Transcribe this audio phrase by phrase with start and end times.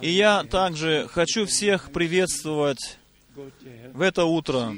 [0.00, 2.98] И я также хочу всех приветствовать
[3.92, 4.74] в это утро.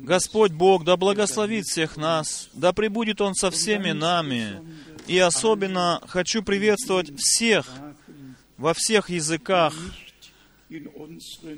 [0.00, 4.62] Господь Бог, да благословит всех нас, да пребудет Он со всеми нами.
[5.06, 7.66] И особенно хочу приветствовать всех
[8.56, 9.74] во всех языках,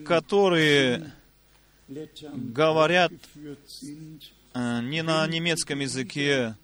[0.04, 1.12] которые
[2.34, 3.12] говорят
[4.54, 6.56] э, не на немецком языке.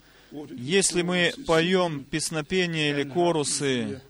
[0.50, 4.00] Если мы поем песнопения или корусы,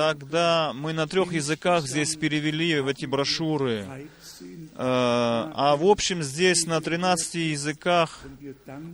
[0.00, 4.08] тогда мы на трех языках здесь перевели в эти брошюры.
[4.40, 8.20] Э, а в общем здесь на 13 языках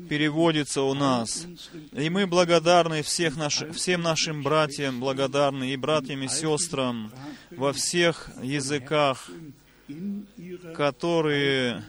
[0.09, 1.47] переводится у нас.
[1.93, 7.13] И мы благодарны всех наш, всем нашим братьям, благодарны и братьям, и сестрам
[7.53, 9.31] во всех языках,
[10.75, 11.85] которые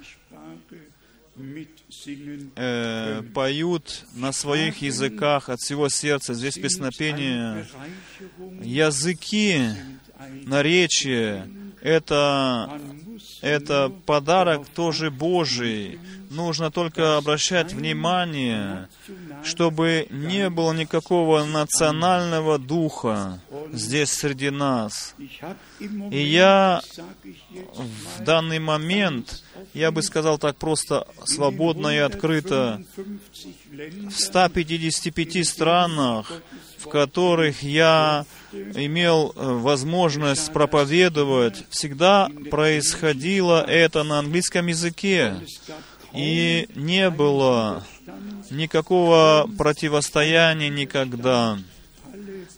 [2.55, 6.33] э, поют на своих языках от всего сердца.
[6.33, 7.65] Здесь песнопение.
[8.61, 9.69] Языки,
[10.45, 11.47] наречия—
[11.81, 12.79] это,
[13.41, 15.99] это подарок тоже Божий.
[16.29, 18.89] Нужно только обращать внимание,
[19.43, 23.39] чтобы не было никакого национального духа
[23.71, 25.15] здесь среди нас.
[25.79, 26.81] И я
[28.19, 32.83] в данный момент, я бы сказал так просто свободно и открыто,
[33.71, 36.31] в 155 странах,
[36.80, 45.36] в которых я имел э, возможность проповедовать, всегда происходило это на английском языке.
[46.14, 47.84] И не было
[48.50, 51.59] никакого противостояния никогда.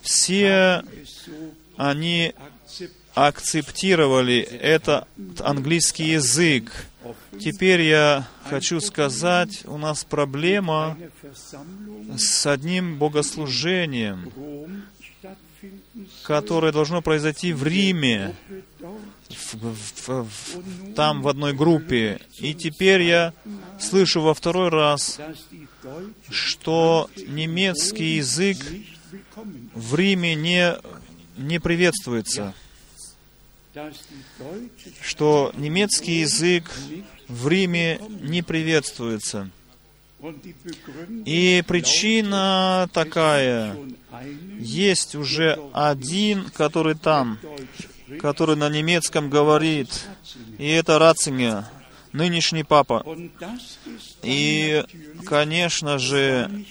[0.01, 0.83] Все
[1.75, 2.33] они
[3.15, 5.07] акцептировали этот
[5.39, 6.71] английский язык.
[7.39, 10.97] Теперь я хочу сказать, у нас проблема
[12.17, 14.31] с одним богослужением,
[16.23, 18.35] которое должно произойти в Риме,
[19.29, 19.55] в,
[20.07, 22.21] в, в, там в одной группе.
[22.39, 23.33] И теперь я
[23.79, 25.19] слышу во второй раз,
[26.29, 28.57] что немецкий язык
[29.73, 30.75] в Риме не,
[31.37, 32.53] не приветствуется,
[35.01, 36.71] что немецкий язык
[37.27, 39.49] в Риме не приветствуется.
[41.25, 43.77] И причина такая.
[44.59, 47.39] Есть уже один, который там,
[48.19, 50.07] который на немецком говорит,
[50.57, 51.65] и это Ратцингер,
[52.11, 53.05] нынешний папа.
[54.21, 54.83] И,
[55.25, 56.65] конечно же,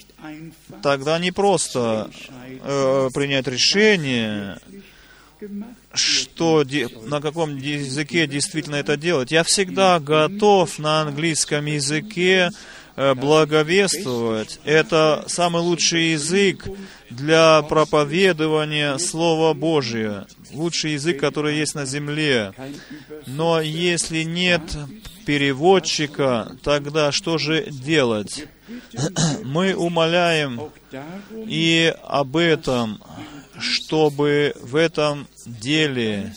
[0.83, 2.11] тогда не просто
[2.63, 4.59] э, принять решение,
[5.99, 6.65] что,
[7.07, 9.31] на каком языке действительно это делать.
[9.31, 12.51] Я всегда готов на английском языке
[13.01, 14.59] Э, благовествовать.
[14.65, 16.67] Это самый лучший язык
[17.11, 20.27] для проповедования Слова Божия.
[20.53, 22.53] Лучший язык, который есть на земле.
[23.29, 24.63] Но если нет
[25.27, 28.49] переводчика, тогда что же делать?
[29.45, 30.61] Мы умоляем
[31.47, 33.01] и об этом,
[33.61, 36.35] чтобы в этом деле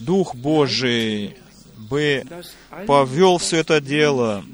[0.00, 1.36] Дух Божий
[1.76, 2.24] бы
[2.86, 4.44] повел все это дело,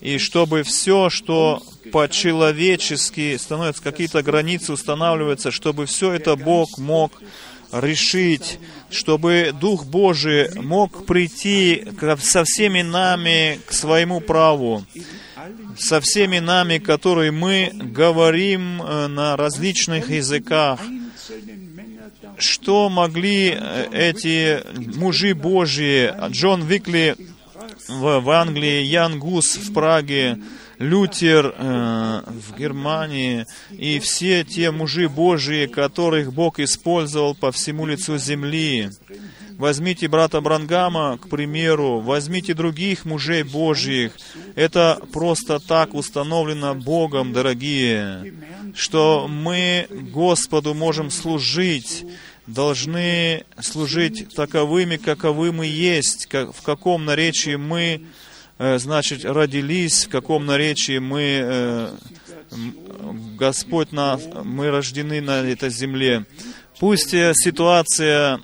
[0.00, 7.20] и чтобы все, что по-человечески становится, какие-то границы устанавливаются, чтобы все это Бог мог
[7.72, 8.58] решить,
[8.90, 11.86] чтобы Дух Божий мог прийти
[12.20, 14.84] со всеми нами к своему праву,
[15.78, 20.80] со всеми нами, которые мы говорим э, на различных языках.
[22.38, 24.62] Что могли э, эти
[24.98, 27.16] мужи Божьи, Джон Викли
[27.88, 30.38] в, в Англии, Ян Гус в Праге,
[30.80, 38.16] Лютер э, в Германии и все те мужи Божии, которых Бог использовал по всему лицу
[38.16, 38.88] земли.
[39.58, 44.16] Возьмите брата Брангама, к примеру, возьмите других мужей Божьих.
[44.54, 48.32] Это просто так установлено Богом, дорогие,
[48.74, 52.06] что мы Господу можем служить
[52.46, 58.06] должны служить таковыми, каковы мы есть, как, в каком наречии мы,
[58.78, 61.90] значит, родились, в каком наречии мы, э,
[63.38, 66.26] Господь, на, мы рождены на этой земле.
[66.78, 68.40] Пусть э, ситуация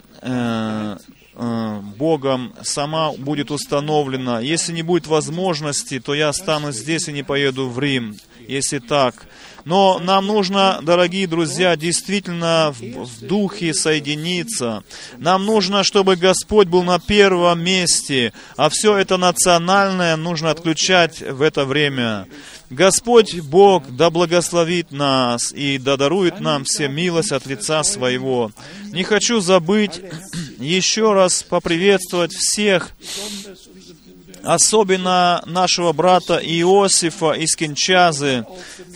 [1.98, 4.40] Богом сама будет установлена.
[4.40, 8.16] Если не будет возможности, то я останусь здесь и не поеду в Рим.
[8.48, 9.26] если так.
[9.66, 14.84] Но нам нужно, дорогие друзья, действительно в, в духе соединиться.
[15.18, 21.42] Нам нужно, чтобы Господь был на первом месте, а все это национальное нужно отключать в
[21.42, 22.28] это время.
[22.70, 28.52] Господь Бог да благословит нас и да дарует нам все милость от лица Своего.
[28.92, 30.00] Не хочу забыть
[30.60, 32.92] еще раз поприветствовать всех,
[34.46, 38.46] особенно нашего брата Иосифа из Кинчазы.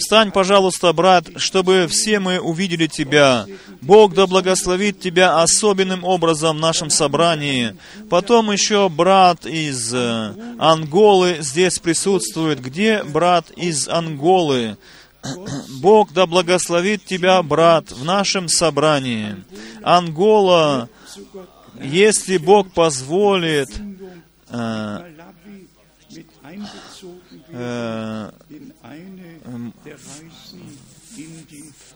[0.00, 3.44] Встань, пожалуйста, брат, чтобы все мы увидели тебя.
[3.82, 7.76] Бог да благословит тебя особенным образом в нашем собрании.
[8.08, 12.62] Потом еще брат из э, Анголы здесь присутствует.
[12.62, 14.78] Где брат из Анголы?
[15.82, 19.36] Бог да благословит тебя, брат, в нашем собрании.
[19.82, 20.88] Ангола,
[21.78, 23.68] если Бог позволит,
[24.48, 24.98] э,
[27.52, 28.32] в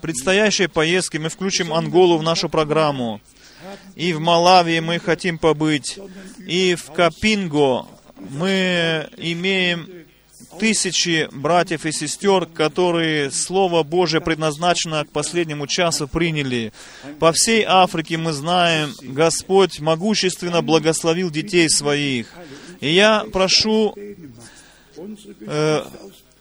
[0.01, 3.21] предстоящей поездке мы включим Анголу в нашу программу.
[3.95, 5.99] И в Малавии мы хотим побыть.
[6.47, 7.87] И в Капинго
[8.19, 9.89] мы имеем
[10.59, 16.73] тысячи братьев и сестер, которые Слово Божие предназначено к последнему часу приняли.
[17.19, 22.29] По всей Африке мы знаем, Господь могущественно благословил детей своих.
[22.81, 23.97] И я прошу
[25.41, 25.85] э,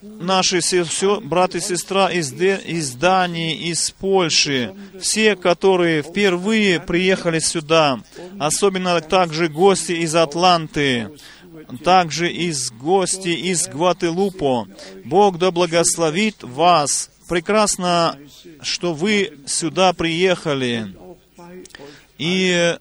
[0.01, 8.01] наши все, брат и сестра из, из Дании, из Польши, все, которые впервые приехали сюда,
[8.39, 11.09] особенно также гости из Атланты,
[11.83, 14.67] также из гости из Гвателупо.
[15.05, 17.09] Бог да благословит вас.
[17.27, 18.19] Прекрасно,
[18.61, 20.93] что вы сюда приехали.
[22.17, 22.77] И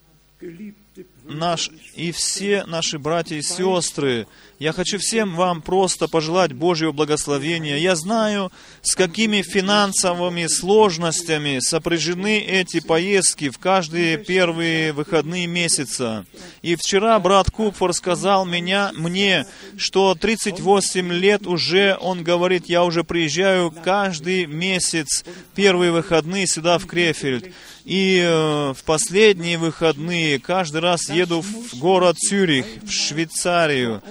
[1.24, 4.26] наш, и все наши братья и сестры,
[4.58, 7.78] я хочу всем вам просто пожелать Божьего благословения.
[7.78, 8.52] Я знаю,
[8.82, 16.26] с какими финансовыми сложностями сопряжены эти поездки в каждые первые выходные месяца.
[16.62, 19.46] И вчера брат Купфор сказал меня, мне,
[19.76, 25.25] что 38 лет уже, он говорит, я уже приезжаю каждый месяц,
[25.55, 27.52] первые выходные сюда в Крефельд.
[27.84, 34.02] И э, в последние выходные каждый раз еду в город Цюрих, в Швейцарию.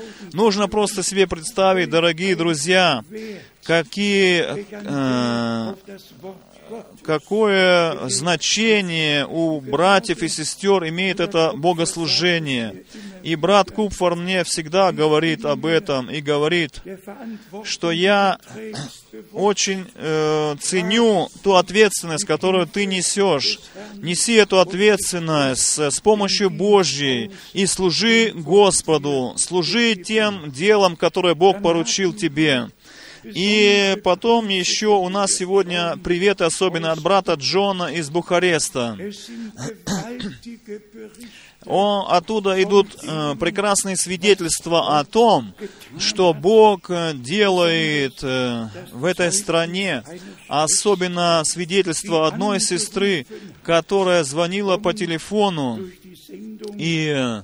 [0.42, 3.04] Нужно просто себе представить, дорогие друзья,
[3.64, 5.76] какие, э,
[7.04, 12.84] какое значение у братьев и сестер имеет это богослужение.
[13.24, 16.82] И брат Купфор мне всегда говорит об этом и говорит,
[17.64, 18.40] что я
[19.32, 23.60] очень э, ценю ту ответственность, которую ты несешь.
[23.96, 32.14] Неси эту ответственность с помощью Божьей и служи Господу, служи тем делом, которое Бог поручил
[32.14, 32.70] тебе.
[33.24, 38.98] И потом еще у нас сегодня привет особенно от брата Джона из Бухареста.
[41.66, 45.54] О, оттуда идут э, прекрасные свидетельства о том,
[46.00, 50.04] что Бог э, делает э, в этой стране,
[50.48, 53.28] особенно свидетельство одной сестры,
[53.62, 55.80] которая звонила по телефону
[56.78, 57.44] и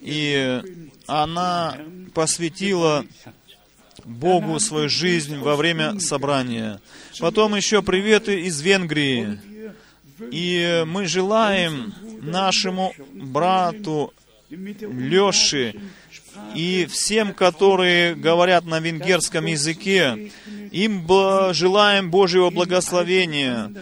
[0.00, 0.62] и
[1.06, 1.76] она
[2.14, 3.04] посвятила
[4.04, 6.80] Богу свою жизнь во время собрания.
[7.18, 9.38] Потом еще приветы из Венгрии.
[10.30, 14.12] И мы желаем нашему брату
[14.50, 15.74] Леше
[16.54, 20.30] и всем, которые говорят на венгерском языке,
[20.72, 21.06] им
[21.52, 23.72] желаем Божьего благословения,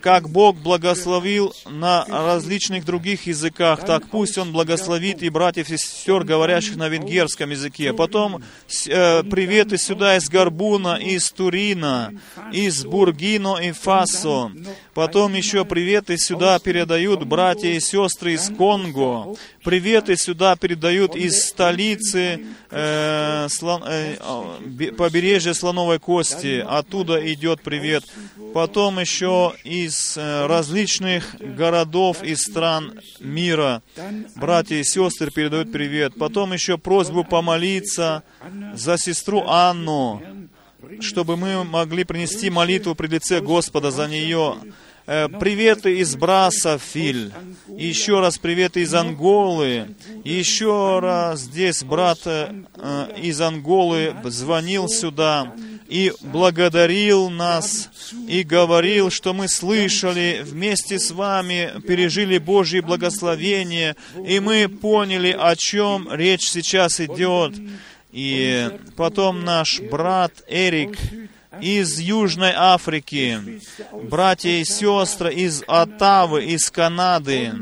[0.00, 6.24] как Бог благословил на различных других языках, так пусть Он благословит и братьев и сестер,
[6.24, 7.92] говорящих на венгерском языке.
[7.92, 8.42] Потом
[8.86, 12.12] э, приветы сюда из Гарбуна, из Турина,
[12.52, 14.52] из Бургино и Фасо.
[14.94, 19.36] Потом еще приветы сюда передают братья и сестры из Конго.
[19.66, 24.16] Приветы сюда передают из столицы э, слон, э,
[24.96, 26.64] побережья Слоновой Кости.
[26.64, 28.04] Оттуда идет привет.
[28.54, 33.82] Потом еще из э, различных городов и стран мира
[34.36, 36.14] братья и сестры передают привет.
[36.16, 38.22] Потом еще просьбу помолиться
[38.72, 40.22] за сестру Анну,
[41.00, 44.58] чтобы мы могли принести молитву при лице Господа за нее.
[45.08, 47.32] Э, приветы из Браса, Филь.
[47.68, 49.94] Еще раз приветы из Анголы.
[50.24, 52.52] Еще раз здесь брат э,
[53.22, 55.54] из Анголы звонил сюда.
[55.88, 57.90] и благодарил нас,
[58.26, 63.94] и говорил, что мы слышали, вместе с вами пережили Божье благословение,
[64.26, 67.54] и мы поняли, о чем речь сейчас идет.
[68.10, 70.98] И потом наш брат Эрик
[71.60, 73.60] из Южной Африки,
[73.92, 77.52] братья и сестры из Оттавы, из Канады,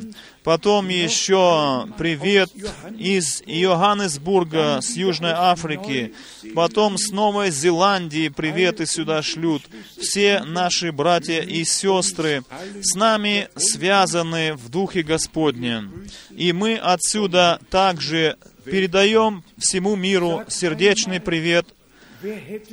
[0.44, 2.50] Потом еще привет
[2.98, 6.12] из Йоханнесбурга, с Южной Африки.
[6.54, 9.62] Потом с Новой Зеландии приветы сюда шлют.
[9.98, 12.44] Все наши братья и сестры
[12.82, 16.06] с нами связаны в Духе Господнем.
[16.30, 18.36] И мы отсюда также
[18.66, 21.66] передаем всему миру сердечный привет.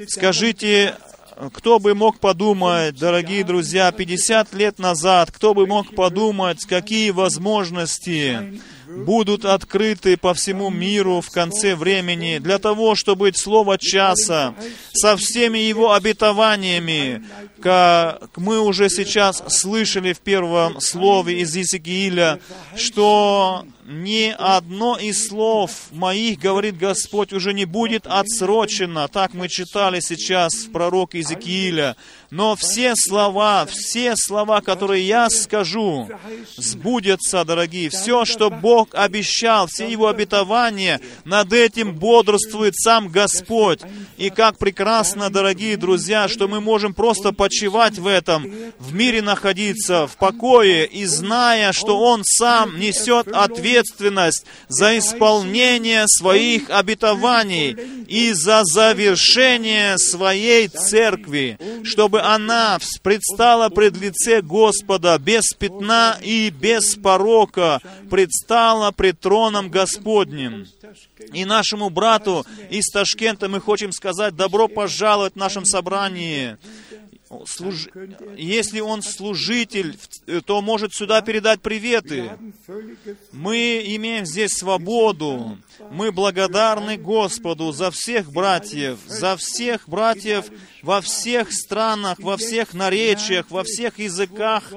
[0.08, 0.98] Скажите
[1.50, 8.62] кто бы мог подумать, дорогие друзья, 50 лет назад, кто бы мог подумать, какие возможности
[8.88, 14.54] будут открыты по всему миру в конце времени для того, чтобы Слово часа
[14.94, 17.24] со всеми его обетованиями,
[17.62, 22.40] как мы уже сейчас слышали в первом слове из Иезекииля,
[22.76, 29.08] что ни одно из слов моих, говорит Господь, уже не будет отсрочено.
[29.08, 31.96] Так мы читали сейчас в пророке Иезекииля.
[32.32, 36.08] Но все слова, все слова, которые я скажу,
[36.56, 37.90] сбудется, дорогие.
[37.90, 43.82] Все, что Бог обещал, все Его обетования, над этим бодрствует сам Господь.
[44.16, 50.08] И как прекрасно, дорогие друзья, что мы можем просто почивать в этом, в мире находиться,
[50.08, 57.72] в покое, и зная, что Он сам несет ответственность за исполнение своих обетований
[58.08, 66.96] и за завершение своей церкви, чтобы она предстала пред лице Господа без пятна и без
[66.96, 70.68] порока, предстала пред троном Господним.
[71.34, 76.58] И нашему брату из Ташкента мы хотим сказать добро пожаловать в нашем собрании
[77.48, 77.88] служ...
[78.38, 79.98] если он служитель,
[80.46, 82.32] то может сюда передать приветы.
[83.32, 85.58] Мы имеем здесь свободу.
[85.92, 90.46] Мы благодарны Господу за всех братьев, за всех братьев
[90.82, 94.72] во всех странах, во всех наречиях, во всех языках,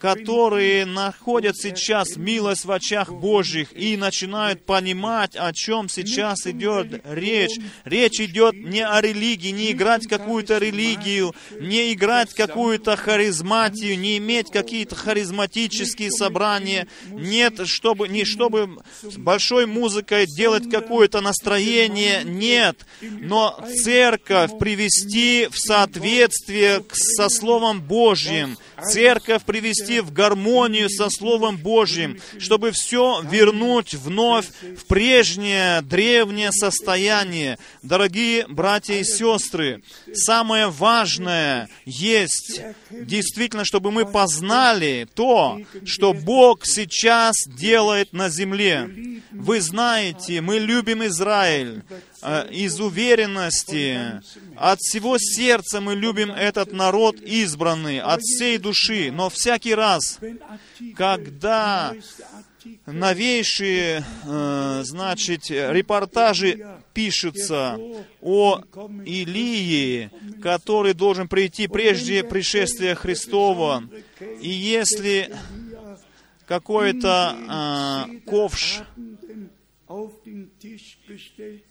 [0.00, 7.60] которые находят сейчас милость в очах Божьих и начинают понимать, о чем сейчас идет речь.
[7.84, 14.50] Речь идет не о религии, не играть какую-то религию, не играть какую-то харизматию, не иметь
[14.50, 16.88] какие-то харизматические собрания.
[17.10, 18.78] Нет, чтобы, не чтобы
[19.18, 22.86] большой музыкой делать какое-то настроение, нет.
[23.02, 32.18] Но церковь привести в соответствие со Словом Божьим, церковь привести в гармонию со Словом Божьим,
[32.38, 37.58] чтобы все вернуть вновь в прежнее древнее состояние.
[37.82, 39.82] Дорогие братья и сестры,
[40.12, 42.60] самое важное есть
[42.90, 48.88] действительно, чтобы мы познали то, что Бог сейчас делает на земле.
[49.30, 51.82] Вы знаете, мы любим Израиль,
[52.22, 54.20] Э, из уверенности,
[54.60, 59.10] от всего сердца мы любим этот народ избранный, от всей души.
[59.10, 60.20] Но всякий раз,
[60.96, 61.94] когда
[62.84, 67.78] новейшие, э, значит, репортажи пишутся
[68.20, 68.60] о
[69.06, 70.10] Илии,
[70.42, 73.82] который должен прийти прежде пришествия Христова,
[74.42, 75.34] и если
[76.46, 78.82] какой-то э, ковш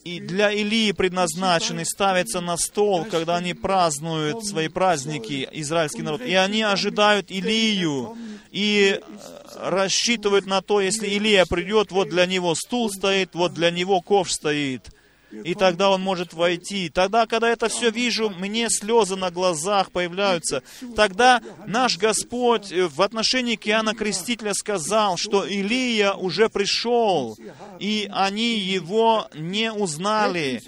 [0.04, 6.22] и для Илии предназначены ставятся на стол, когда они празднуют свои праздники, израильский народ.
[6.22, 8.18] И они ожидают Илию
[8.52, 13.72] и э, рассчитывают на то, если Илия придет, вот для него стул стоит, вот для
[13.72, 14.90] него ковш стоит–
[15.32, 16.90] и тогда он может войти.
[16.90, 20.64] Тогда, когда это все вижу, мне слезы на глазах появляются.
[20.96, 27.38] Тогда наш Господь э, в отношении к Иоанна Крестителя сказал, что Илия уже пришел,
[27.80, 30.62] и они его не узнали.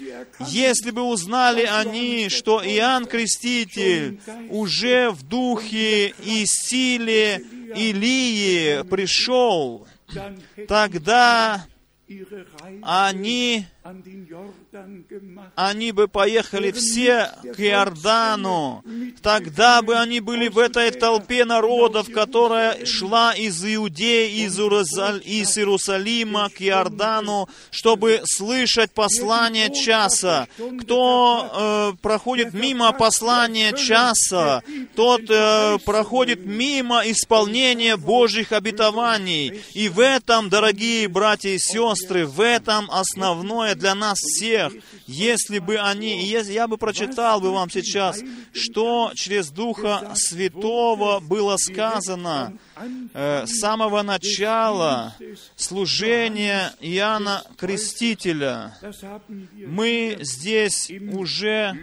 [0.48, 9.86] Если бы узнали они, что Иоанн Креститель уже в духе и силе Илии пришел,
[10.68, 11.66] тогда
[12.82, 13.66] они
[15.56, 18.84] они бы поехали все к Иордану,
[19.22, 26.62] тогда бы они были в этой толпе народов, которая шла из Иудеи, из, Иерусалима к
[26.62, 30.46] Иордану, чтобы слышать послание часа.
[30.82, 34.62] Кто э, проходит мимо послания часа,
[34.94, 39.60] тот э, проходит мимо исполнения Божьих обетований.
[39.74, 44.72] И в этом, дорогие братья и сестры, в этом основное для нас всех
[45.12, 48.20] если бы они, если я бы прочитал бы вам сейчас,
[48.52, 52.54] что через Духа Святого было сказано
[53.12, 55.14] э, с самого начала
[55.56, 58.76] служения Иоанна Крестителя.
[59.66, 61.76] Мы здесь уже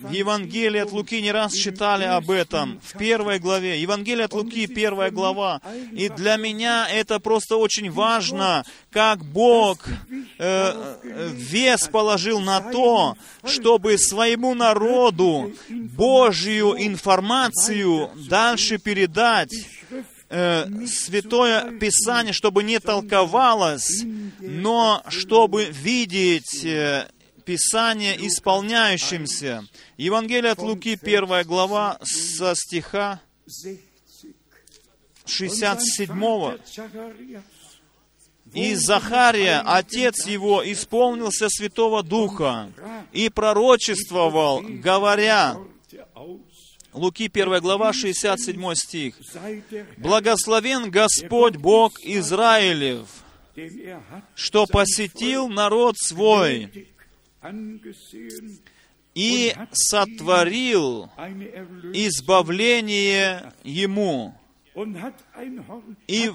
[0.00, 3.80] в Евангелии от Луки не раз читали об этом, в первой главе.
[3.80, 5.60] Евангелие от Луки, первая глава.
[5.92, 9.78] И для меня это просто очень важно, как Бог
[10.38, 10.67] э,
[11.04, 19.52] вес положил на то, чтобы своему народу Божью информацию дальше передать,
[20.30, 24.04] э, Святое Писание, чтобы не толковалось,
[24.40, 27.08] но чтобы видеть э,
[27.44, 29.64] Писание исполняющимся.
[29.96, 33.20] Евангелие от Луки, первая глава, со стиха
[35.24, 36.58] 67
[38.54, 42.70] и Захария, отец его, исполнился Святого Духа
[43.12, 45.58] и пророчествовал, говоря,
[46.92, 49.14] Луки 1 глава, 67 стих.
[49.98, 53.06] «Благословен Господь Бог Израилев,
[54.34, 56.88] что посетил народ свой
[59.14, 61.10] и сотворил
[61.92, 64.34] избавление ему,
[66.06, 66.30] и,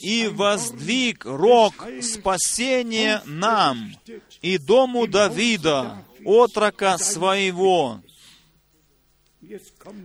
[0.00, 3.92] и воздвиг рог спасения нам
[4.42, 8.00] и дому Давида, отрока своего.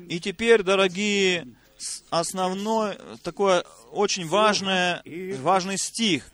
[0.08, 1.48] И теперь, дорогие,
[2.10, 6.30] основной, такой очень важный, важный стих.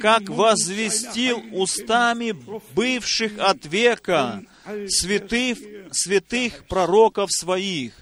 [0.00, 2.32] «Как возвестил устами
[2.74, 4.42] бывших от века
[4.88, 5.58] святых,
[5.92, 7.94] святых пророков своих».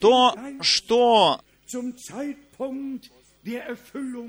[0.00, 1.40] То, что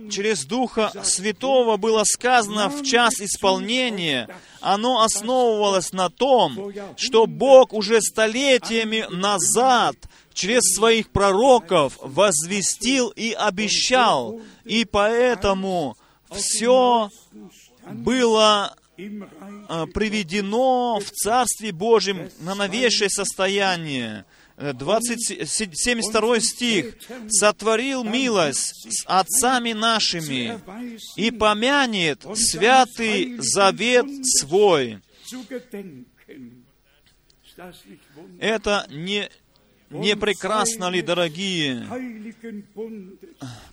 [0.10, 4.30] через Духа Святого было сказано в час исполнения,
[4.62, 9.96] оно основывалось на том, что Бог уже столетиями назад
[10.34, 15.98] через своих пророков возвестил и обещал, и поэтому
[16.32, 17.10] все
[17.86, 18.76] было
[19.68, 24.26] а, приведено в Царстве Божьем на новейшее состояние.
[24.62, 26.96] 20, 72 стих.
[27.30, 30.60] «Сотворил милость с отцами нашими
[31.16, 35.00] и помянет святый завет свой».
[38.40, 39.30] Это не,
[39.90, 41.86] не прекрасно ли, дорогие?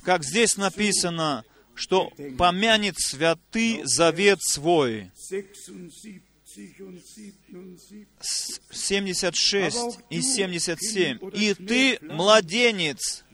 [0.03, 5.11] Как здесь написано, что помянет святый завет свой.
[8.71, 11.19] 76 и 77.
[11.35, 13.25] «И ты, младенец,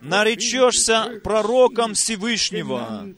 [0.00, 3.08] наречешься пророком Всевышнего,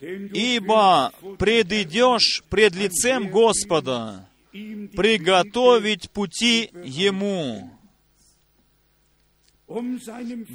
[0.00, 7.70] ибо предыдешь пред лицем Господа, приготовить пути Ему,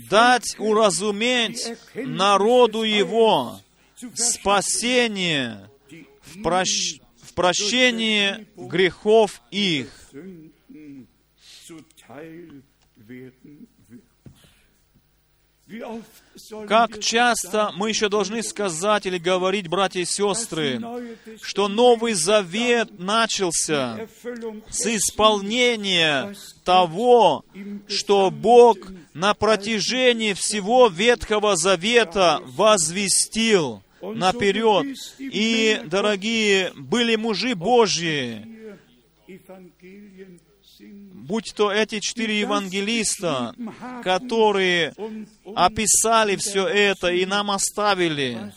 [0.09, 3.59] дать уразуметь народу Его.
[4.15, 5.70] спасение
[6.36, 7.00] в, прощ...
[7.22, 9.89] в прощении грехов их.
[16.67, 20.82] Как часто мы еще должны сказать или говорить, братья и сестры,
[21.41, 24.08] что Новый Завет начался
[24.70, 27.46] с исполнения того,
[27.88, 28.78] что Бог
[29.13, 34.97] на протяжении всего Ветхого Завета возвестил наперед.
[35.19, 38.45] И, дорогие, были мужи Божьи,
[41.13, 43.55] будь то эти четыре евангелиста,
[44.03, 44.93] которые
[45.55, 48.53] описали все это и нам оставили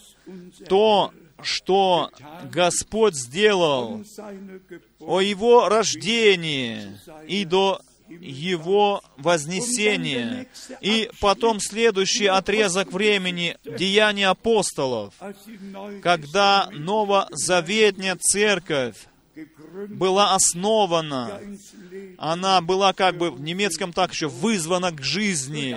[0.68, 2.10] то, что
[2.50, 4.02] Господь сделал
[5.00, 10.46] о Его рождении и до его вознесения.
[10.80, 15.14] И потом следующий отрезок времени Деяния апостолов,
[16.02, 18.96] когда новозаветная церковь
[19.88, 21.40] была основана,
[22.18, 25.76] она была как бы в немецком так еще вызвана к жизни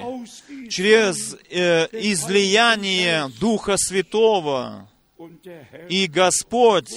[0.70, 4.90] через э, излияние Духа Святого.
[5.90, 6.94] И Господь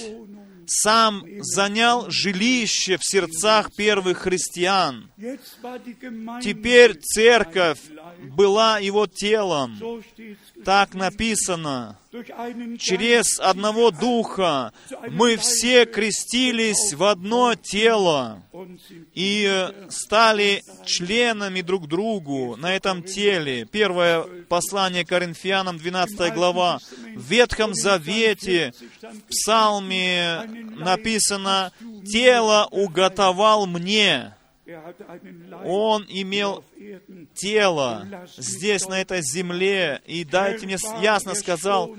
[0.73, 5.11] сам занял жилище в сердцах первых христиан.
[6.41, 7.79] Теперь церковь
[8.29, 9.77] была его телом.
[10.65, 11.97] Так написано.
[12.77, 14.73] Через одного Духа
[15.09, 18.43] мы все крестились в одно тело
[19.13, 23.65] и стали членами друг другу на этом теле.
[23.65, 26.79] Первое послание Коринфянам, 12 глава.
[27.15, 30.41] В Ветхом Завете, в Псалме
[30.77, 31.71] написано
[32.05, 34.33] «Тело уготовал мне».
[35.65, 36.63] Он имел
[37.33, 38.07] тело
[38.37, 41.95] здесь, на этой земле, и дайте мне ясно сказал,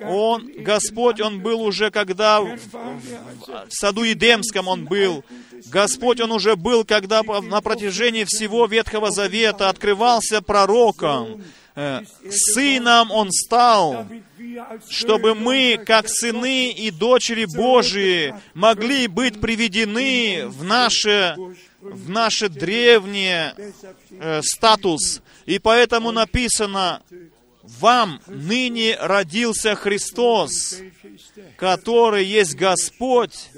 [0.00, 5.24] он, Господь, Он был уже, когда в, в, саду Едемском Он был.
[5.66, 11.42] Господь, Он уже был, когда на протяжении всего Ветхого Завета открывался пророком.
[11.74, 14.06] Э, сыном Он стал,
[14.88, 21.36] чтобы мы, как сыны и дочери Божии, могли быть приведены в наше,
[21.80, 23.54] в наше древнее
[24.10, 25.22] э, статус.
[25.46, 27.02] И поэтому написано,
[27.62, 30.78] вам ныне родился Христос,
[31.56, 33.50] который есть Господь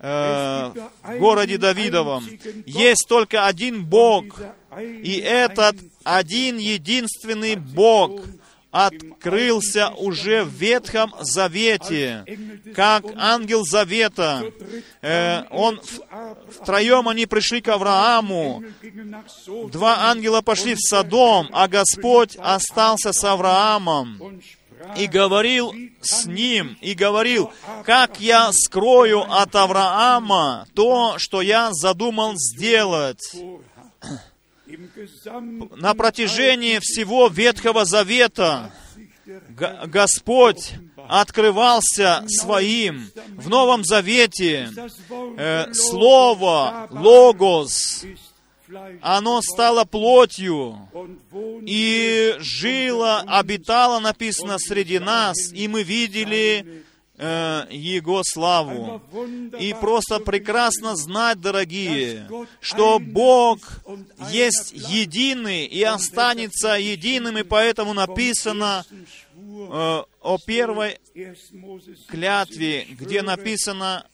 [0.00, 2.28] э, в городе Давидовом.
[2.66, 4.40] Есть только один Бог,
[4.80, 8.22] и этот один единственный Бог
[8.72, 12.24] открылся уже в Ветхом Завете,
[12.74, 14.50] как ангел Завета.
[15.02, 15.80] Э, он,
[16.50, 18.64] втроем они пришли к Аврааму.
[19.70, 24.40] Два ангела пошли в Содом, а Господь остался с Авраамом
[24.96, 27.52] и говорил с ним, и говорил,
[27.84, 33.36] как я скрою от Авраама то, что я задумал сделать
[35.76, 38.72] на протяжении всего Ветхого Завета
[39.86, 40.72] Господь
[41.08, 43.10] открывался своим.
[43.36, 44.70] В Новом Завете
[45.36, 48.04] э, Слово, Логос,
[49.00, 50.88] оно стало плотью
[51.66, 56.84] и жило, обитало, написано, среди нас, и мы видели
[57.24, 59.00] Э, Его славу.
[59.60, 62.28] И просто прекрасно знать, дорогие,
[62.60, 63.60] что Бог
[64.32, 70.98] есть единый и останется единым, и поэтому написано э, о первой
[72.08, 74.04] клятве, где написано,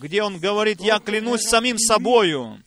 [0.00, 2.62] где Он говорит, «Я клянусь самим собою».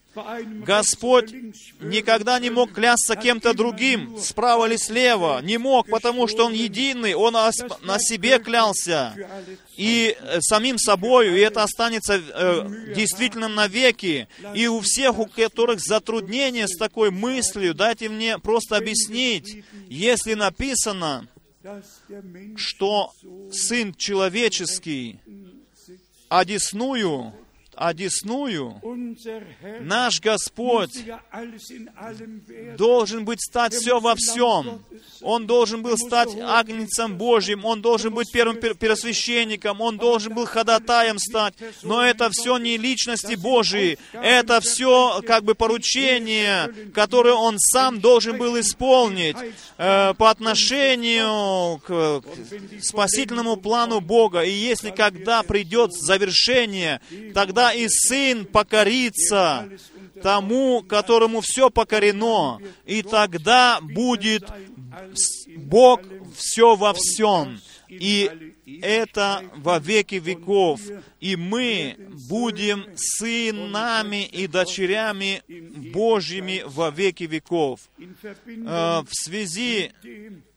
[0.65, 1.33] Господь
[1.79, 5.41] никогда не мог клясться кем-то другим, справа или слева.
[5.41, 9.15] Не мог, потому что Он единый, Он на себе клялся.
[9.77, 14.27] И э, самим собою, и это останется э, действительным навеки.
[14.53, 21.27] И у всех, у которых затруднения с такой мыслью, дайте мне просто объяснить, если написано,
[22.55, 23.11] что
[23.51, 25.19] Сын Человеческий
[26.29, 27.33] одесную
[27.75, 28.81] одесную,
[29.81, 31.05] наш Господь
[32.77, 34.83] должен быть стать все во всем.
[35.21, 41.19] Он должен был стать агнцем Божьим, Он должен быть первым первосвященником, Он должен был ходатаем
[41.19, 41.55] стать.
[41.83, 48.37] Но это все не личности Божьи, это все как бы поручение, которое Он сам должен
[48.37, 49.37] был исполнить
[49.77, 54.43] э, по отношению к, к спасительному плану Бога.
[54.43, 57.01] И если когда придет завершение,
[57.33, 59.69] тогда и Сын покорится
[60.21, 64.47] тому, которому все покорено, и тогда будет
[65.57, 66.01] Бог
[66.35, 67.59] все во всем.
[67.89, 70.81] И это во веки веков.
[71.19, 71.95] И мы
[72.29, 75.41] будем сынами и дочерями
[75.91, 77.79] Божьими во веки веков.
[77.97, 79.91] Э, в связи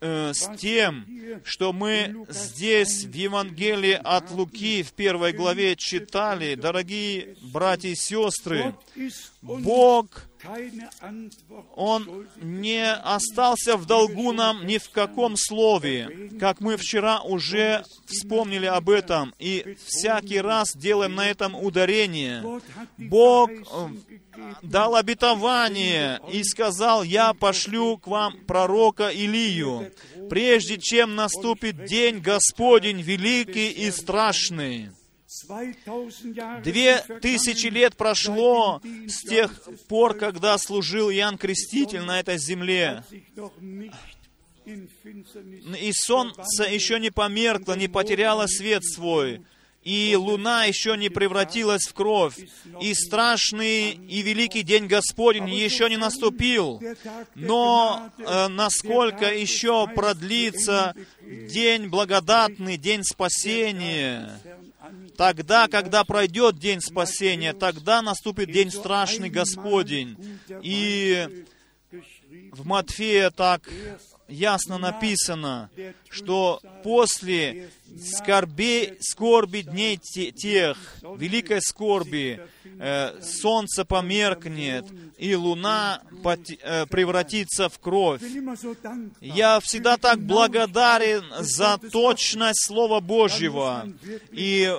[0.01, 1.07] э, с тем,
[1.45, 8.75] что мы здесь в Евангелии от Луки в первой главе читали, дорогие братья и сестры,
[9.43, 10.28] Бог
[11.75, 18.67] он не остался в долгу нам ни в каком слове, как мы вчера уже вспомнили
[18.67, 22.43] об этом, и всякий раз делаем на этом ударение.
[22.97, 23.89] Бог э,
[24.63, 29.93] дал обетование и сказал, «Я пошлю к вам пророка Илию,
[30.31, 34.91] прежде чем наступит день Господень великий и страшный».
[36.63, 39.53] Две тысячи лет прошло с тех
[39.89, 43.05] пор, когда служил Иоанн Креститель на этой земле.
[44.67, 49.43] И солнце еще не померкло, не потеряло свет свой
[49.89, 52.37] и луна еще не превратилась в кровь,
[52.81, 56.83] и страшный и великий день Господень еще не наступил.
[57.35, 64.39] Но э, насколько еще продлится день благодатный, день спасения?
[65.17, 70.39] Тогда, когда пройдет день спасения, тогда наступит день страшный Господень.
[70.63, 71.45] И
[72.53, 73.63] в Матфея так
[74.29, 75.71] ясно написано,
[76.11, 80.77] что после скорби, скорби дней тех,
[81.17, 82.41] великой скорби,
[82.79, 84.85] э, солнце померкнет,
[85.17, 88.23] и луна э, превратится в кровь.
[89.21, 93.89] Я всегда так благодарен за точность Слова Божьего.
[94.31, 94.71] И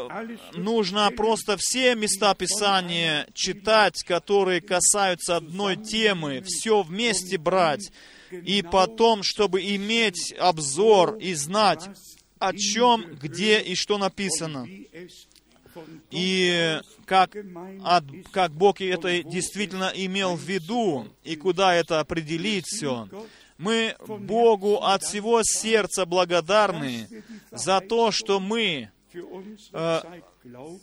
[0.53, 7.91] нужно просто все места Писания читать, которые касаются одной темы, все вместе брать
[8.31, 11.89] и потом, чтобы иметь обзор и знать,
[12.39, 14.67] о чем, где и что написано.
[16.11, 17.35] И как,
[17.83, 23.07] от, как Бог это действительно имел в виду, и куда это определить все.
[23.57, 27.07] Мы Богу от всего сердца благодарны
[27.51, 28.89] за то, что мы
[29.73, 30.01] э,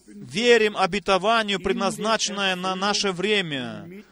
[0.07, 4.05] верим обетованию, предназначенное на наше время,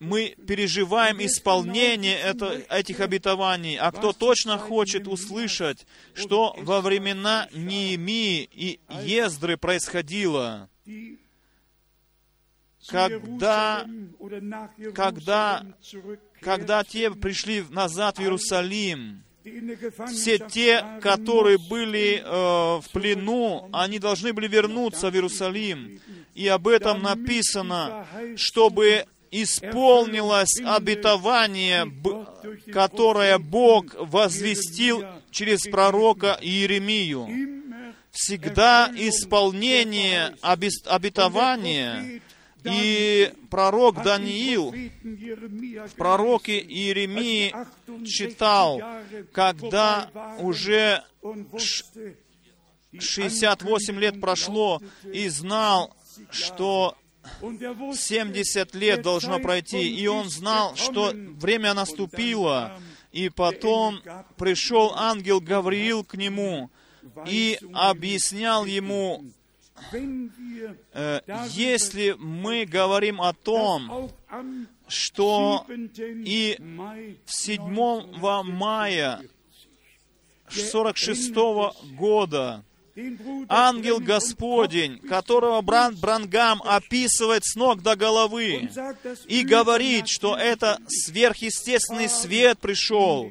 [0.00, 3.76] мы переживаем исполнение это, этих обетований.
[3.76, 10.70] А кто точно хочет услышать, что во времена Неемии и Ездры происходило,
[12.86, 13.86] когда,
[14.94, 15.66] когда,
[16.40, 19.24] когда те пришли назад в Иерусалим,
[20.08, 26.00] все те, которые были э, в плену, они должны были вернуться в Иерусалим.
[26.34, 28.06] И об этом написано,
[28.36, 31.90] чтобы исполнилось обетование,
[32.72, 37.28] которое Бог возвестил через пророка Иеремию.
[38.10, 42.20] Всегда исполнение обетования
[42.64, 47.54] и пророк Даниил в пророке Иеремии
[48.04, 48.80] читал,
[49.32, 51.02] когда уже
[52.98, 55.96] 68 лет прошло, и знал,
[56.30, 56.96] что
[57.40, 62.80] 70 лет должно пройти, и он знал, что время наступило,
[63.12, 64.00] и потом
[64.36, 66.70] пришел ангел Гавриил к нему
[67.26, 69.24] и объяснял ему,
[71.50, 74.10] если мы говорим о том,
[74.88, 75.66] что
[76.24, 76.58] и
[77.26, 79.20] 7 мая
[80.50, 81.34] 46
[81.96, 82.64] года
[83.48, 88.68] ангел Господень, которого Бран Брангам описывает с ног до головы
[89.26, 93.30] и говорит, что это сверхъестественный свет пришел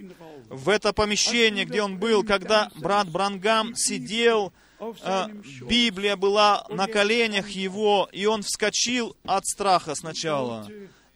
[0.50, 4.67] в это помещение, где он был, когда брат Брангам сидел, э,
[5.62, 10.68] Библия была на коленях его, и он вскочил от страха сначала.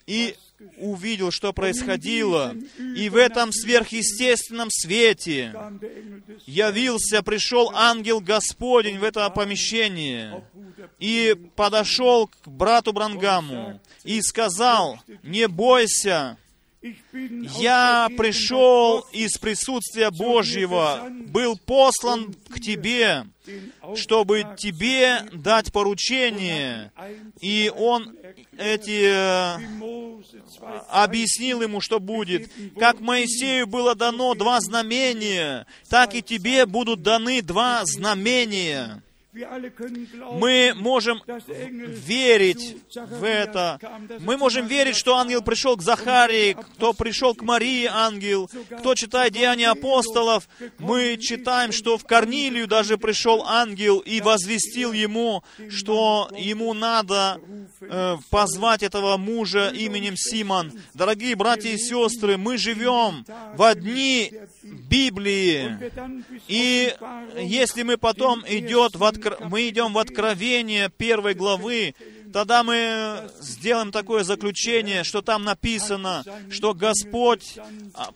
[0.08, 0.36] И
[0.78, 2.56] увидел, что происходило,
[2.96, 5.54] и в этом сверхъестественном свете
[6.46, 10.44] явился, пришел ангел Господень в это помещение
[11.00, 16.38] и подошел к брату Брангаму и сказал, не бойся,
[16.82, 23.26] я пришел из присутствия Божьего, был послан к тебе,
[23.96, 26.92] чтобы тебе дать поручение.
[27.40, 28.16] И он
[28.58, 29.58] эти э,
[30.90, 32.52] объяснил ему, что будет.
[32.80, 39.04] Как Моисею было дано два знамения, так и тебе будут даны два знамения.
[39.34, 43.80] Мы можем верить в это.
[44.20, 49.32] Мы можем верить, что ангел пришел к Захарии, кто пришел к Марии ангел, кто читает
[49.34, 50.50] Деяния апостолов.
[50.80, 57.40] Мы читаем, что в Корнилию даже пришел ангел и возвестил ему, что ему надо
[57.80, 60.74] э, позвать этого мужа именем Симон.
[60.94, 65.78] Дорогие братья и сестры, мы живем в одни Библии.
[66.48, 66.94] И
[67.38, 69.38] если мы потом идет в откр...
[69.50, 71.96] мы идем в Откровение первой главы,
[72.32, 77.60] тогда мы сделаем такое заключение, что там написано, что Господь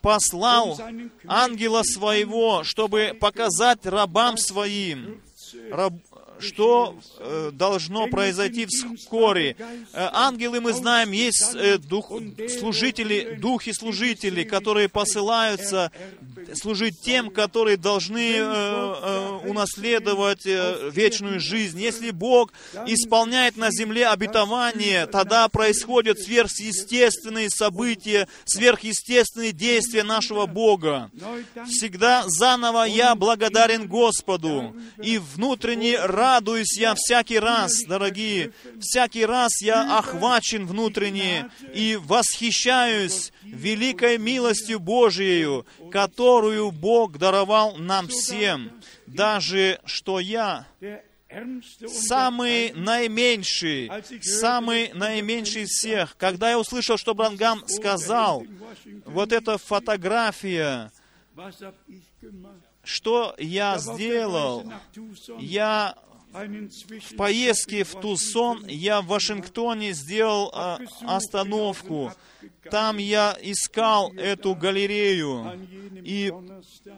[0.01, 0.79] послал
[1.27, 5.21] ангела своего, чтобы показать рабам своим,
[5.71, 5.93] раб,
[6.39, 9.55] что э, должно произойти вскоре.
[9.93, 12.11] Э, ангелы, мы знаем, есть э, дух,
[12.59, 15.91] служители, духи служители, которые посылаются
[16.53, 18.43] служить тем, которые должны
[19.45, 21.79] унаследовать вечную жизнь.
[21.79, 22.53] Если Бог
[22.85, 31.09] исполняет на земле обетование, тогда происходят сверхъестественные события, сверхъестественные действия нашего Бога.
[31.67, 39.97] Всегда заново я благодарен Господу, и внутренне радуюсь я всякий раз, дорогие, всякий раз я
[39.99, 48.71] охвачен внутренне и восхищаюсь великой милостью Божией, которую Бог даровал нам всем,
[49.05, 50.65] даже что я
[51.87, 56.17] самый наименьший, самый наименьший из всех.
[56.17, 58.43] Когда я услышал, что Брангам сказал,
[59.05, 60.91] вот эта фотография,
[62.85, 64.71] что я сделал?
[65.39, 65.95] Я
[66.35, 72.11] в поездке в Тусон, я в Вашингтоне сделал а, остановку.
[72.69, 75.59] Там я искал эту галерею.
[76.03, 76.33] И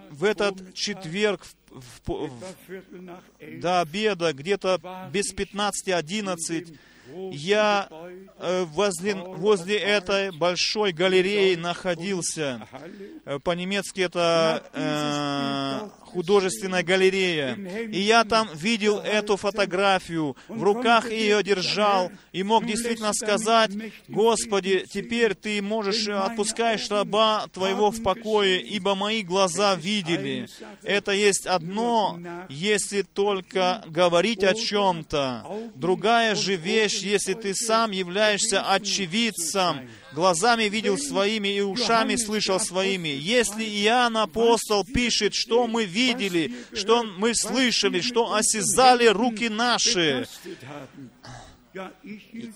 [0.09, 2.31] в этот четверг в, в,
[3.59, 6.77] до обеда, где-то без 15-11,
[7.31, 7.87] я
[8.39, 12.67] э, возле, возле этой большой галереи находился.
[13.25, 17.55] Э, по-немецки это э, художественная галерея.
[17.91, 23.71] И я там видел эту фотографию, в руках ее держал, и мог действительно сказать,
[24.07, 30.47] «Господи, теперь Ты можешь, отпускаешь раба Твоего в покое, ибо мои глаза видели».
[30.83, 35.45] Это есть одно, если только говорить о чем-то.
[35.75, 43.09] Другая же вещь, если ты сам являешься очевидцем, глазами видел своими и ушами слышал своими.
[43.09, 50.27] Если Иоанн апостол пишет, что мы видели, что мы слышали, что осязали руки наши,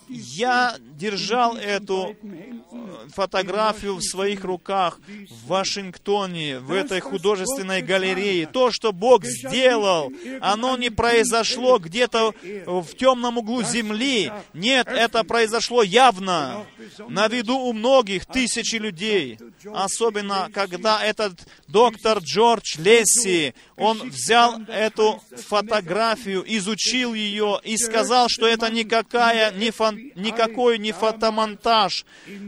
[0.07, 8.47] я держал эту э, фотографию в своих руках в Вашингтоне, в этой художественной галерее.
[8.47, 12.33] То, что Бог сделал, оно не произошло где-то
[12.65, 14.31] в темном углу земли.
[14.53, 16.65] Нет, это произошло явно,
[17.09, 19.37] на виду у многих тысячи людей.
[19.73, 28.47] Особенно, когда этот доктор Джордж Лесси, он взял эту фотографию, изучил ее и сказал, что
[28.47, 28.69] это
[29.11, 32.05] никакая, не фон, никакой не фотомонтаж.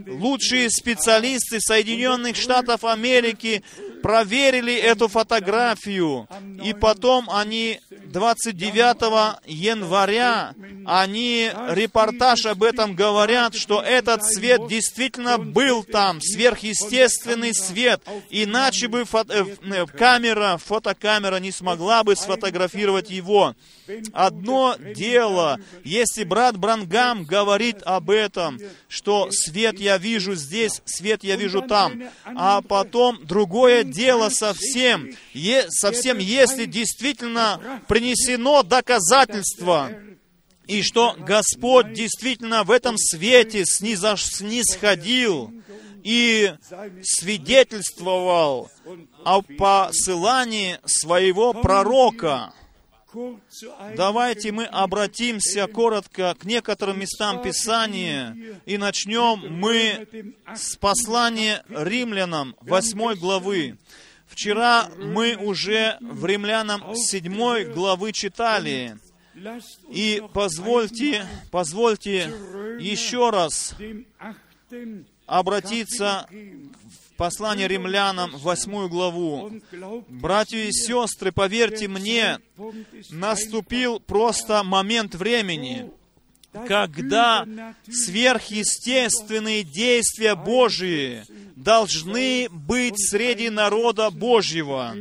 [0.07, 3.63] Лучшие специалисты Соединенных Штатов Америки
[4.01, 6.27] проверили эту фотографию,
[6.61, 10.53] и потом они 29 января,
[10.85, 19.05] они репортаж об этом говорят, что этот свет действительно был там, сверхъестественный свет, иначе бы
[19.05, 23.55] фото, э, камера, фотокамера не смогла бы сфотографировать его.
[24.13, 31.35] Одно дело, если брат Брангам говорит об этом, что свет я вижу здесь, свет я
[31.35, 39.91] вижу там, а потом другое дело совсем, е, совсем если действительно принесено доказательство,
[40.67, 45.51] и что Господь действительно в этом свете снисходил
[46.03, 46.53] и
[47.01, 48.69] свидетельствовал
[49.23, 52.53] о посылании своего пророка.
[53.95, 60.07] Давайте мы обратимся коротко к некоторым местам Писания и начнем мы
[60.55, 63.77] с послания римлянам 8 главы.
[64.27, 68.97] Вчера мы уже в римлянам 7 главы читали.
[69.89, 72.31] И позвольте, позвольте
[72.79, 73.75] еще раз
[75.25, 76.27] обратиться
[77.17, 79.51] Послание римлянам, восьмую главу.
[80.09, 82.39] Братья и сестры, поверьте мне,
[83.11, 85.91] наступил просто момент времени,
[86.67, 87.45] когда
[87.89, 91.23] сверхъестественные действия Божии
[91.55, 94.95] должны быть среди народа Божьего.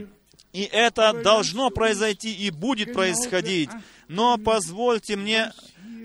[0.52, 3.70] И это должно произойти и будет происходить.
[4.08, 5.50] Но позвольте мне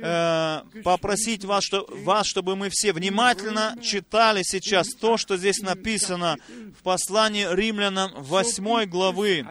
[0.02, 6.38] э, попросить вас, что, вас, чтобы мы все внимательно читали сейчас то, что здесь написано
[6.80, 9.46] в послании римлянам 8 главы,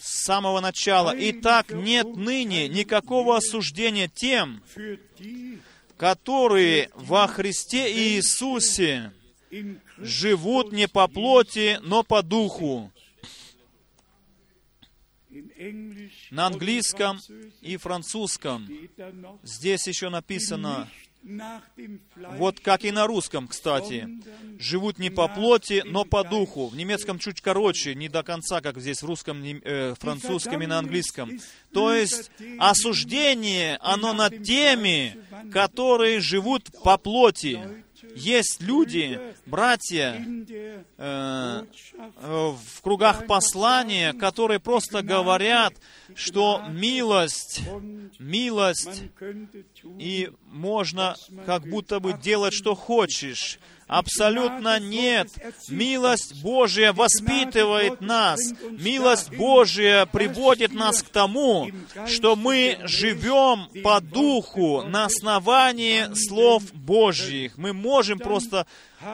[0.00, 1.14] с самого начала.
[1.16, 4.62] «Итак, нет ныне никакого осуждения тем,
[5.96, 9.12] которые во Христе Иисусе
[9.98, 12.92] живут не по плоти, но по духу
[16.30, 17.18] на английском
[17.60, 18.68] и французском.
[19.42, 20.88] Здесь еще написано,
[22.36, 24.08] вот как и на русском, кстати,
[24.58, 26.68] живут не по плоти, но по духу.
[26.68, 30.78] В немецком чуть короче, не до конца, как здесь в русском, э, французском и на
[30.78, 31.38] английском.
[31.72, 35.18] То есть осуждение, оно над теми,
[35.52, 37.84] которые живут по плоти.
[38.14, 40.24] Есть люди, братья,
[40.96, 41.64] э,
[42.16, 45.74] в кругах послания, которые просто говорят,
[46.14, 47.62] что милость,
[48.18, 49.04] милость,
[49.98, 51.16] и можно
[51.46, 53.58] как будто бы делать, что хочешь.
[53.88, 55.28] Абсолютно нет.
[55.68, 58.38] Милость Божия воспитывает нас.
[58.70, 61.70] Милость Божия приводит нас к тому,
[62.06, 67.56] что мы живем по духу на основании слов Божьих.
[67.56, 68.66] Мы можем просто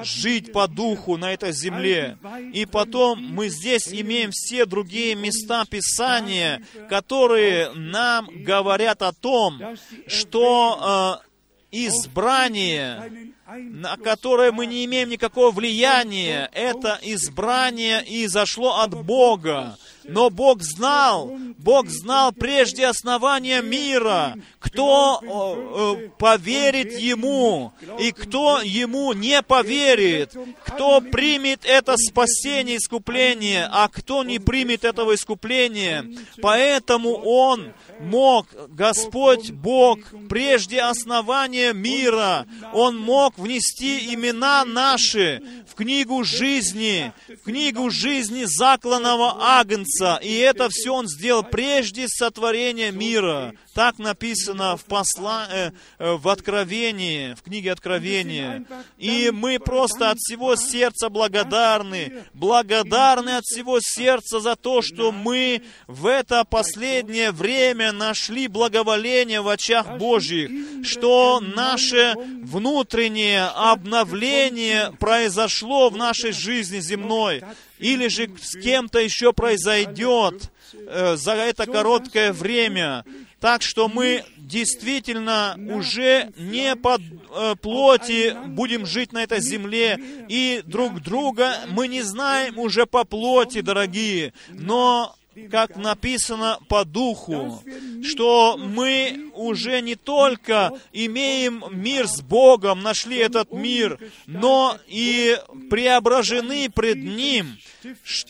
[0.03, 2.19] жить по духу на этой земле.
[2.53, 9.61] И потом мы здесь имеем все другие места Писания, которые нам говорят о том,
[10.09, 11.29] что э,
[11.71, 19.77] избрание, на которое мы не имеем никакого влияния, это избрание и зашло от Бога.
[20.05, 29.13] Но Бог знал, Бог знал прежде основания мира, кто э, поверит Ему и кто Ему
[29.13, 30.35] не поверит,
[30.65, 36.07] кто примет это спасение, искупление, а кто не примет этого искупления.
[36.43, 39.99] Поэтому Он мог, Господь Бог,
[40.29, 49.37] прежде основания мира, Он мог внести имена наши в книгу жизни, в книгу жизни закланного
[49.41, 49.94] Агнца.
[50.23, 53.55] И это все Он сделал прежде сотворения мира.
[53.75, 55.47] Так написано в, посла...
[55.51, 58.65] э, э, в Откровении, в книге Откровения.
[58.99, 65.63] И мы просто от всего сердца благодарны, благодарны от всего сердца за то, что мы
[65.87, 70.51] в это последнее время нашли благоволение в очах Божьих,
[70.85, 77.43] что наше внутреннее обновление произошло в нашей жизни земной,
[77.85, 83.05] или же с кем-то еще произойдет э, за это короткое время.
[83.41, 90.63] Так что мы действительно уже не под э, плоти будем жить на этой земле, и
[90.65, 95.15] друг друга мы не знаем уже по плоти, дорогие, но
[95.51, 97.63] как написано по духу,
[98.03, 105.39] что мы уже не только имеем мир с Богом, нашли этот мир, но и
[105.71, 107.59] преображены пред Ним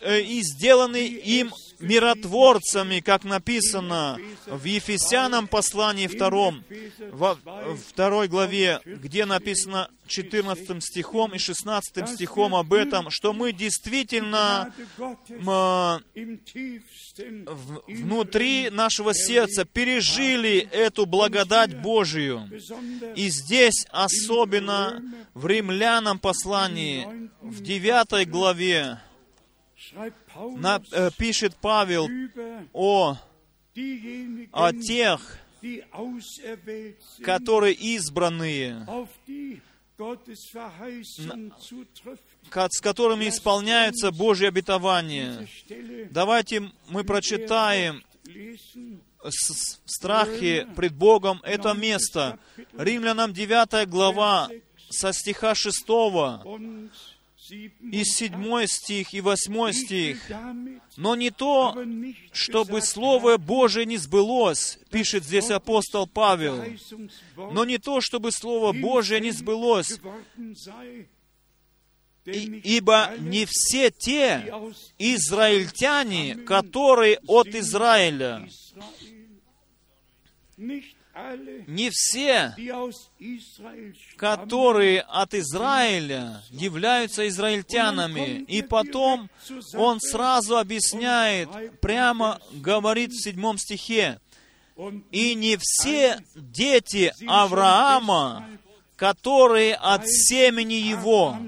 [0.01, 6.65] э, и сделаны им миротворцами, как написано в Ефесянам послании втором,
[7.13, 7.39] во
[7.89, 14.73] второй главе, где написано 14 стихом и 16 стихом об этом, что мы действительно
[17.87, 22.51] внутри нашего сердца пережили эту благодать Божию.
[23.17, 25.03] И здесь особенно
[25.33, 29.01] в римлянам послании, в 9 главе,
[31.19, 32.09] пишет Павел
[32.73, 33.17] о,
[34.53, 35.39] о тех,
[37.23, 38.87] которые избранные,
[42.71, 45.47] с которыми исполняются Божьи обетования.
[46.11, 48.03] Давайте мы прочитаем
[49.23, 52.39] в страхе пред Богом это место.
[52.77, 54.51] Римлянам 9 глава
[54.91, 55.87] со стиха 6
[57.51, 60.19] и седьмой стих, и восьмой стих.
[60.97, 61.77] Но не то,
[62.33, 66.65] чтобы Слово Божие не сбылось, пишет здесь апостол Павел.
[67.37, 70.01] Но не то, чтобы Слово Божие не сбылось,
[72.25, 74.53] и, ибо не все те
[74.99, 78.49] израильтяне, которые от Израиля,
[81.67, 82.55] не все,
[84.17, 88.45] которые от Израиля являются израильтянами.
[88.49, 89.31] И потом
[89.75, 91.49] он сразу объясняет,
[91.81, 94.21] прямо говорит в седьмом стихе,
[95.13, 98.49] «И не все дети Авраама,
[98.97, 101.39] которые от семени его,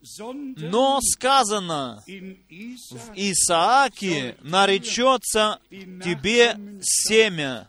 [0.00, 7.68] но сказано, в Исааке наречется тебе семя.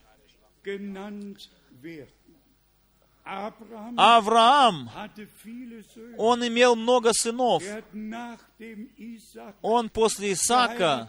[3.96, 4.90] Авраам,
[6.18, 7.64] он имел много сынов.
[9.62, 11.08] Он после Исаака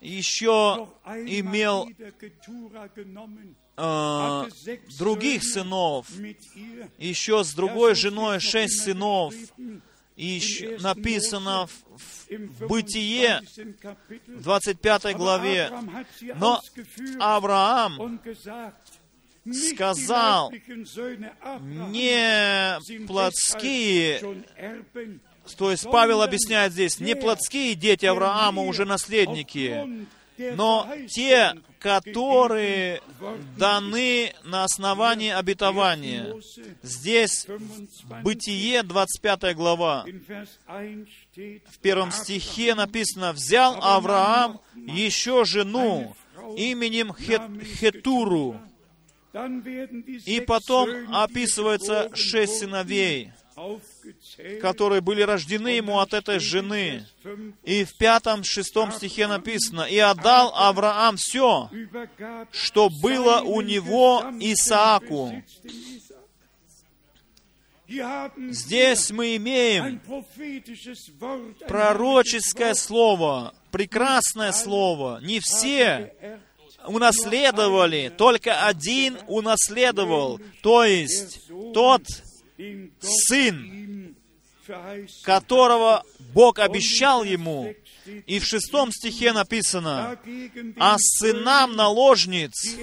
[0.00, 1.88] еще имел
[3.76, 4.48] э,
[4.98, 6.08] других сынов,
[6.98, 9.32] еще с другой женой шесть сынов.
[10.20, 13.40] И еще написано в, Бытие,
[14.26, 15.72] в 25 главе,
[16.34, 16.60] но
[17.18, 18.20] Авраам
[19.50, 20.52] сказал,
[21.62, 24.44] не плотские,
[25.56, 30.06] то есть Павел объясняет здесь, не плотские дети Авраама уже наследники,
[30.54, 33.00] но те, которые
[33.56, 36.34] даны на основании обетования.
[36.82, 37.46] Здесь
[38.22, 40.04] Бытие, 25 глава,
[41.34, 46.14] в первом стихе написано, «Взял Авраам еще жену
[46.56, 47.42] именем Хет,
[47.78, 48.60] Хетуру,
[50.26, 53.32] И потом описывается шесть сыновей,
[54.60, 57.06] которые были рождены ему от этой жены.
[57.64, 61.70] И в пятом, шестом стихе написано, «И отдал Авраам все,
[62.52, 65.42] что было у него Исааку».
[68.50, 70.00] Здесь мы имеем
[71.66, 75.18] пророческое слово, прекрасное слово.
[75.22, 76.14] Не все
[76.86, 82.02] унаследовали, только один унаследовал, то есть тот
[83.00, 83.89] сын,
[85.22, 87.74] которого Бог обещал ему,
[88.26, 90.18] и в шестом стихе написано,
[90.78, 92.76] «А сынам наложниц,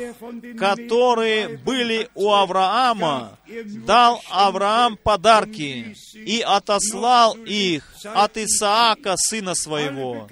[0.57, 3.39] которые были у Авраама,
[3.85, 10.27] дал Авраам подарки и отослал их от Исаака, сына своего».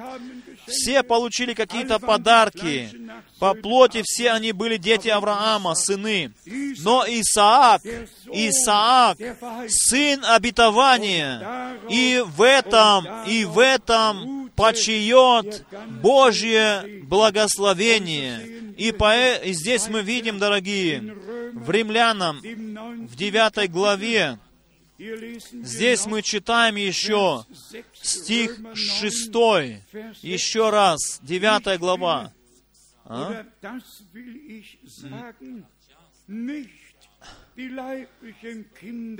[0.68, 2.89] Все получили какие-то подарки.
[3.39, 6.32] По плоти все они были дети Авраама, сыны.
[6.45, 7.82] Но Исаак,
[8.32, 9.18] Исаак,
[9.68, 15.66] сын обетования, и в этом, и в этом почиет
[16.01, 18.55] Божье благословение.
[18.78, 21.16] И, по, и здесь мы видим, дорогие,
[21.53, 24.38] в Римлянам, в 9 главе,
[24.97, 27.45] Здесь мы читаем еще
[28.01, 29.27] стих 6,
[30.23, 32.31] еще раз, 9 глава.
[33.03, 33.45] А?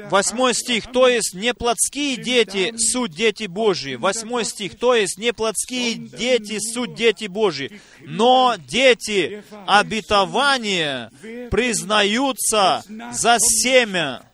[0.10, 3.96] Восьмой стих, то есть не плотские дети, суть дети Божьи.
[3.96, 7.80] Восьмой стих, то есть не плотские дети, суть дети Божьи.
[8.02, 11.12] Но дети обетования
[11.50, 14.30] признаются за семя.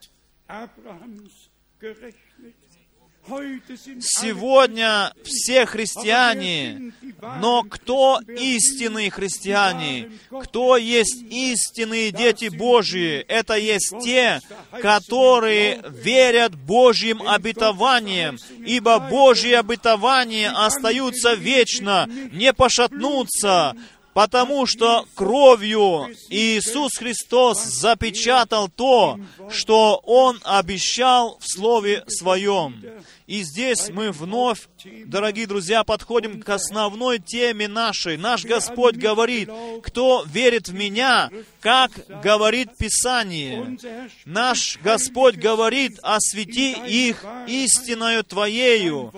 [4.00, 6.92] Сегодня все христиане,
[7.40, 10.10] но кто истинные христиане?
[10.42, 13.24] Кто есть истинные дети Божьи?
[13.28, 14.40] Это есть те,
[14.72, 23.76] которые верят Божьим обетованиям, ибо Божьи обетования остаются вечно, не пошатнутся,
[24.14, 29.18] потому что кровью Иисус Христос запечатал то,
[29.50, 32.82] что Он обещал в Слове Своем.
[33.26, 34.68] И здесь мы вновь,
[35.06, 38.16] дорогие друзья, подходим к основной теме нашей.
[38.18, 39.48] Наш Господь говорит,
[39.82, 41.92] кто верит в Меня, как
[42.22, 43.78] говорит Писание.
[44.26, 49.14] Наш Господь говорит, освети их истиною Твоею,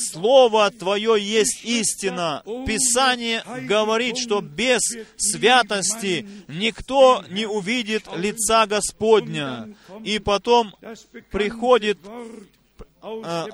[0.00, 2.42] Слово Твое есть истина.
[2.66, 4.82] Писание говорит, что без
[5.16, 9.74] святости никто не увидит лица Господня.
[10.04, 10.74] И потом
[11.30, 11.98] приходит
[13.02, 13.46] э,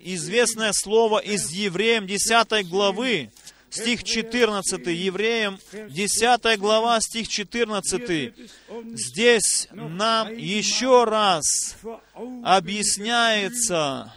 [0.00, 3.30] известное слово из Евреям 10 главы,
[3.70, 8.34] стих 14, Евреям 10 глава, стих 14.
[8.94, 11.76] Здесь нам еще раз
[12.44, 14.12] объясняется,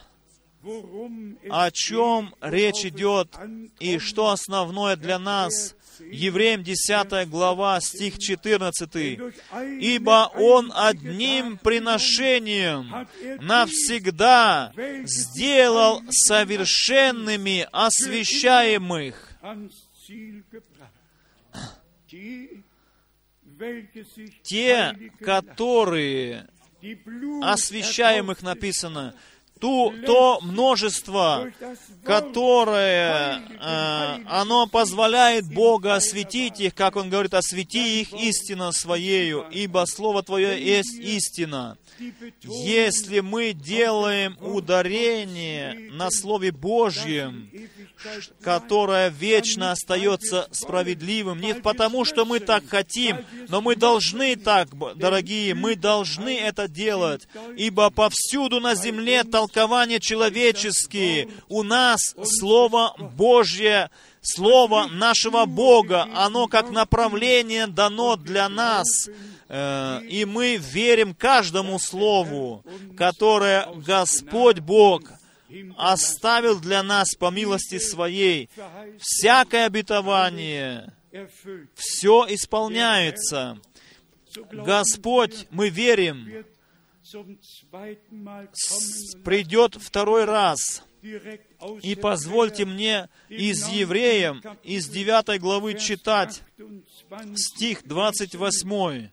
[1.49, 3.36] о чем речь идет
[3.80, 5.76] и что основное для нас.
[5.99, 9.20] Евреям 10 глава, стих 14.
[9.80, 13.07] «Ибо Он одним приношением
[13.41, 14.74] навсегда
[15.05, 19.38] сделал совершенными освящаемых».
[24.43, 26.47] Те, которые
[27.41, 29.16] освящаемых написано,
[29.60, 31.51] ту, то множество,
[32.03, 39.86] которое э, оно позволяет Бога осветить их, как Он говорит, освети их истина Своею, ибо
[39.88, 41.78] Слово Твое есть истина.
[42.41, 47.49] Если мы делаем ударение на Слове Божьем,
[48.41, 53.18] которое вечно остается справедливым, не потому, что мы так хотим,
[53.48, 57.28] но мы должны так, дорогие, мы должны это делать,
[57.58, 63.89] ибо повсюду на земле толкования человеческие, у нас Слово Божье
[64.26, 68.88] Слово нашего Бога, оно как направление дано для нас,
[69.48, 72.66] э, и мы верим каждому Слову,
[72.98, 75.04] которое Господь Бог
[75.78, 78.49] оставил для нас по милости Своей.
[78.99, 80.93] Всякое обетование,
[81.76, 83.60] все исполняется.
[84.51, 86.45] Господь, мы верим,
[89.24, 90.84] придет второй раз–
[91.84, 96.41] и позвольте мне из Евреям, из 9 главы читать
[97.36, 99.10] стих 28.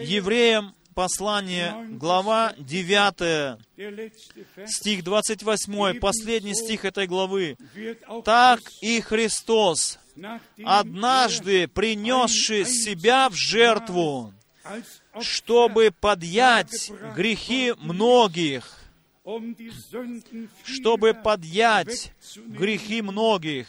[0.00, 3.58] Евреям послание, глава 9,
[4.68, 7.56] стих 28, последний стих этой главы.
[8.24, 9.98] «Так и Христос,
[10.64, 14.32] однажды принесший себя в жертву,
[15.20, 18.78] чтобы подъять грехи многих,
[20.64, 23.66] чтобы подъять грехи многих,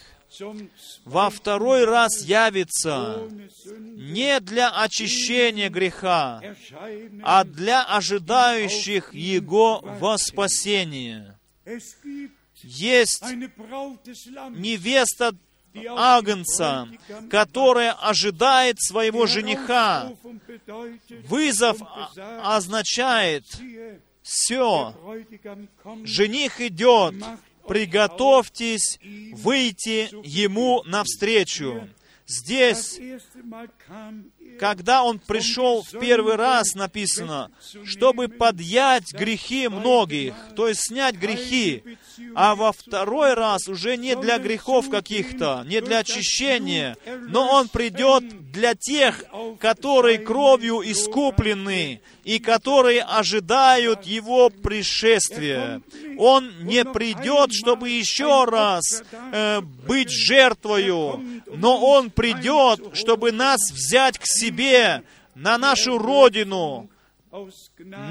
[1.06, 3.30] во второй раз явится
[3.76, 6.42] не для очищения греха,
[7.24, 11.38] а для ожидающих Его во спасение.
[12.64, 13.24] Есть
[14.52, 15.36] невеста
[15.76, 16.88] Агнца,
[17.30, 20.12] которая ожидает своего жениха.
[21.28, 21.78] Вызов
[22.44, 23.46] означает
[24.22, 24.96] все.
[26.04, 27.16] Жених идет,
[27.68, 29.00] приготовьтесь
[29.34, 31.88] выйти ему навстречу.
[32.26, 33.00] Здесь
[34.60, 37.52] когда он пришел в первый раз, написано,
[37.86, 41.84] чтобы подъять грехи многих, то есть снять грехи,
[42.36, 46.98] а во второй раз уже не для грехов каких-то, не для очищения,
[47.28, 49.24] но он придет для тех,
[49.60, 55.82] которые кровью искуплены и которые ожидают Его пришествия.
[56.18, 64.18] Он не придет, чтобы еще раз э, быть жертвою, но Он придет, чтобы нас взять
[64.18, 64.43] к себе,
[65.36, 66.90] на нашу родину,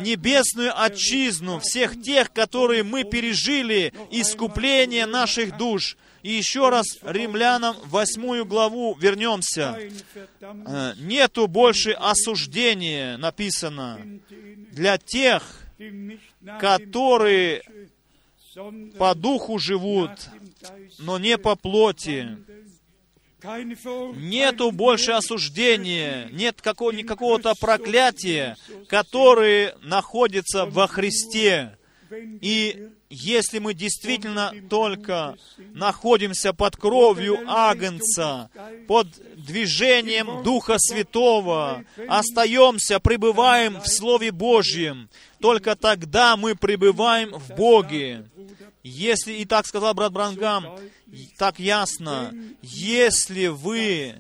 [0.03, 5.97] небесную отчизну, всех тех, которые мы пережили, искупление наших душ.
[6.23, 9.77] И еще раз римлянам восьмую главу вернемся.
[10.41, 14.01] Э, нету больше осуждения, написано,
[14.71, 15.43] для тех,
[16.61, 17.63] которые
[18.99, 20.11] по духу живут,
[20.99, 22.39] но не по плоти.
[24.15, 28.57] Нету больше осуждения, нет какого, никакого-то проклятия,
[28.89, 31.77] которые находятся во Христе.
[32.41, 35.37] И если мы действительно только
[35.75, 38.49] находимся под кровью Агнца,
[38.89, 39.07] под
[39.37, 45.11] движением Духа Святого, остаемся, пребываем в Слове Божьем,
[45.41, 48.25] только тогда мы пребываем в Боге.
[48.83, 50.79] Если, и так сказал брат Брангам,
[51.37, 54.15] так ясно, если вы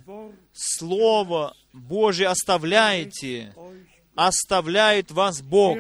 [0.53, 3.55] Слово Божье оставляете,
[4.15, 5.79] оставляет вас Бог.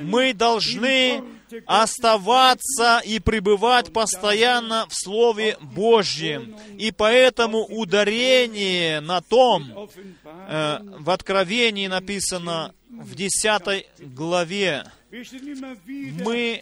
[0.00, 1.22] Мы должны
[1.66, 6.56] оставаться и пребывать постоянно в Слове Божьем.
[6.78, 9.88] И поэтому ударение на том,
[10.24, 16.60] э, в Откровении написано в 10 главе, мы,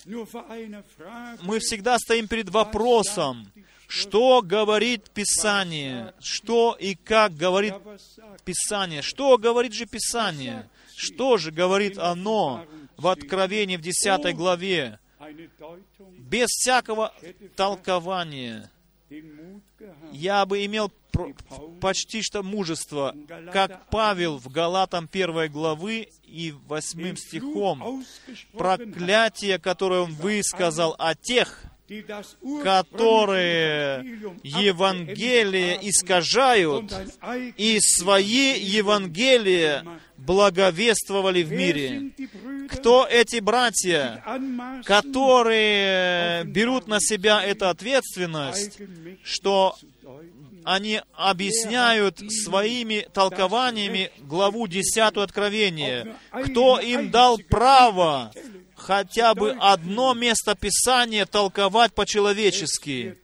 [1.43, 3.51] мы всегда стоим перед вопросом,
[3.89, 7.75] что говорит Писание, что и как говорит
[8.45, 12.67] Писание, что говорит же Писание, что же говорит оно
[12.99, 14.99] в Откровении в 10 главе,
[16.19, 17.15] без всякого
[17.57, 18.71] толкования.
[20.13, 20.93] Я бы имел
[21.81, 23.15] почти что мужество,
[23.53, 28.05] как Павел в Галатам 1 главы и 8 стихом,
[28.53, 31.63] проклятие, которое он высказал о тех,
[32.63, 34.05] которые
[34.43, 36.93] Евангелие искажают
[37.57, 39.85] и свои Евангелия
[40.17, 42.11] благовествовали в мире.
[42.71, 44.23] Кто эти братья,
[44.85, 48.79] которые берут на себя эту ответственность,
[49.23, 49.77] что
[50.65, 56.17] они объясняют своими толкованиями главу 10 Откровения.
[56.31, 58.33] Кто им дал право
[58.89, 63.19] хотя бы одно место Писания толковать по-человечески?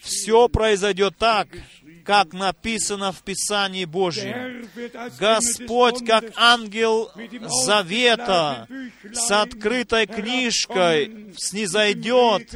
[0.00, 1.48] Все произойдет так,
[2.06, 4.68] как написано в Писании Божьем.
[5.18, 7.10] Господь, как ангел
[7.64, 8.68] завета,
[9.12, 12.54] с открытой книжкой снизойдет,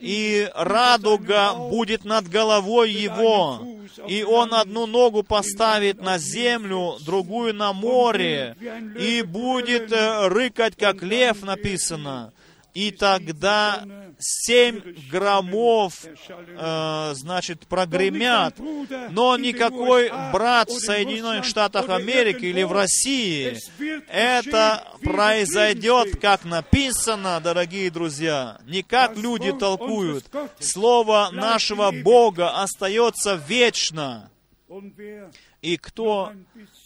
[0.00, 3.66] и радуга будет над головой его,
[4.08, 8.56] и он одну ногу поставит на землю, другую на море,
[8.98, 12.32] и будет э, рыкать, как лев, написано
[12.76, 13.86] и тогда
[14.18, 18.54] семь громов, э, значит, прогремят.
[19.10, 23.56] Но никакой брат в Соединенных Штатах Америки или в России,
[24.08, 30.26] это произойдет, как написано, дорогие друзья, не как люди толкуют.
[30.60, 34.30] Слово нашего Бога остается вечно.
[35.62, 36.32] И кто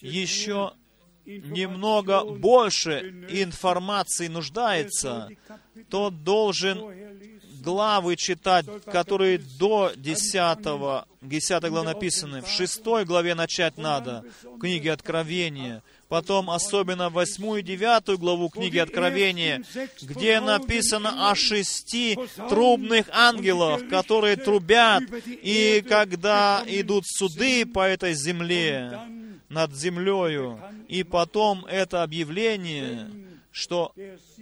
[0.01, 0.73] еще
[1.39, 5.29] немного больше информации нуждается,
[5.89, 6.79] то должен
[7.61, 12.43] главы читать, которые до 10, 10 главы написаны.
[12.43, 15.83] В 6 главе начать надо, в книге Откровения.
[16.09, 19.63] Потом особенно 8 и 9 главу книги Откровения,
[20.03, 22.19] где написано о шести
[22.49, 28.99] трубных ангелах, которые трубят, и когда идут суды по этой земле,
[29.51, 30.59] над землею.
[30.89, 33.11] И потом это объявление,
[33.53, 33.93] что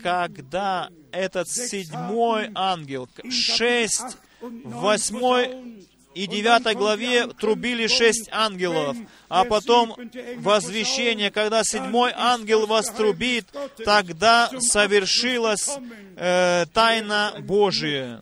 [0.02, 8.96] когда этот седьмой ангел, шесть, восьмой и девятой главе трубили шесть ангелов,
[9.28, 9.96] а потом
[10.36, 13.46] возвещение, когда седьмой ангел вострубит,
[13.84, 15.68] тогда совершилась
[16.16, 18.20] э, тайна Божия.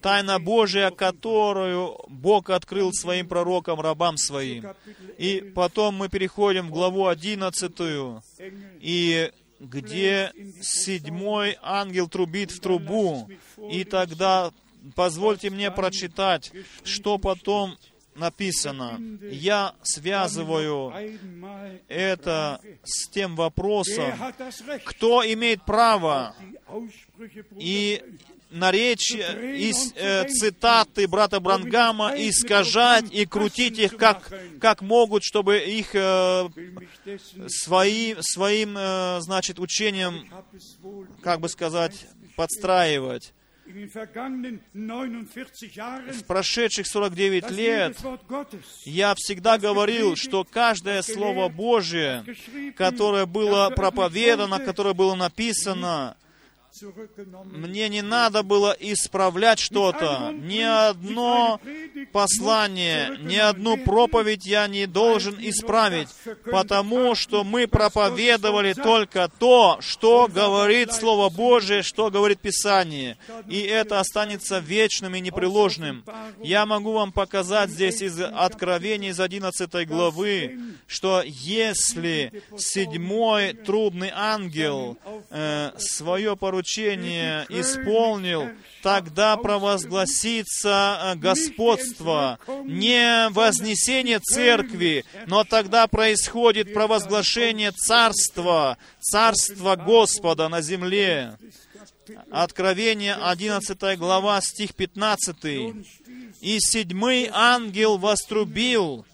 [0.00, 4.66] Тайна Божия, которую Бог открыл своим пророкам, рабам своим.
[5.18, 8.22] И потом мы переходим в главу одиннадцатую,
[8.80, 13.28] и где седьмой ангел трубит в трубу,
[13.70, 14.52] и тогда
[14.94, 16.50] позвольте мне прочитать,
[16.82, 17.76] что потом
[18.14, 19.00] написано.
[19.30, 20.92] Я связываю
[21.88, 24.12] это с тем вопросом,
[24.84, 26.34] кто имеет право
[27.56, 28.02] и
[28.50, 35.94] наречия, и э, цитаты брата Брангама искажать и крутить их как, как могут, чтобы их
[35.94, 36.48] э,
[37.48, 40.28] своим, своим э, значит, учением,
[41.22, 43.32] как бы сказать, подстраивать.
[46.12, 47.96] В прошедших 49 лет
[48.84, 52.24] я всегда говорил, что каждое Слово Божие,
[52.76, 56.16] которое было проповедано, которое было написано,
[57.44, 60.32] мне не надо было исправлять что-то.
[60.32, 61.60] Ни одно
[62.12, 66.08] послание, ни одну проповедь я не должен исправить,
[66.44, 73.16] потому что мы проповедовали только то, что говорит Слово Божие, что говорит Писание.
[73.48, 76.04] И это останется вечным и непреложным.
[76.42, 84.96] Я могу вам показать здесь из Откровения, из 11 главы, что если седьмой трубный ангел
[85.30, 88.48] э, свое поручение поручение исполнил,
[88.82, 100.60] тогда провозгласится э, господство, не вознесение церкви, но тогда происходит провозглашение царства, царства Господа на
[100.60, 101.36] земле.
[102.30, 105.36] Откровение 11 глава, стих 15.
[106.40, 109.04] «И седьмый ангел вострубил,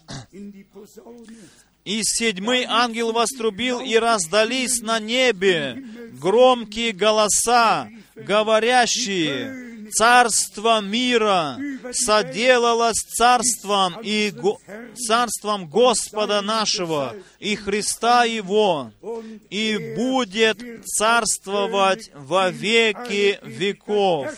[1.87, 5.81] и седьмой ангел вострубил, и раздались на небе
[6.19, 11.57] громкие голоса, говорящие, «Царство мира
[11.93, 14.59] соделалось царством и го,
[14.95, 18.91] царством Господа нашего и Христа Его,
[19.49, 24.37] и будет царствовать во веки веков».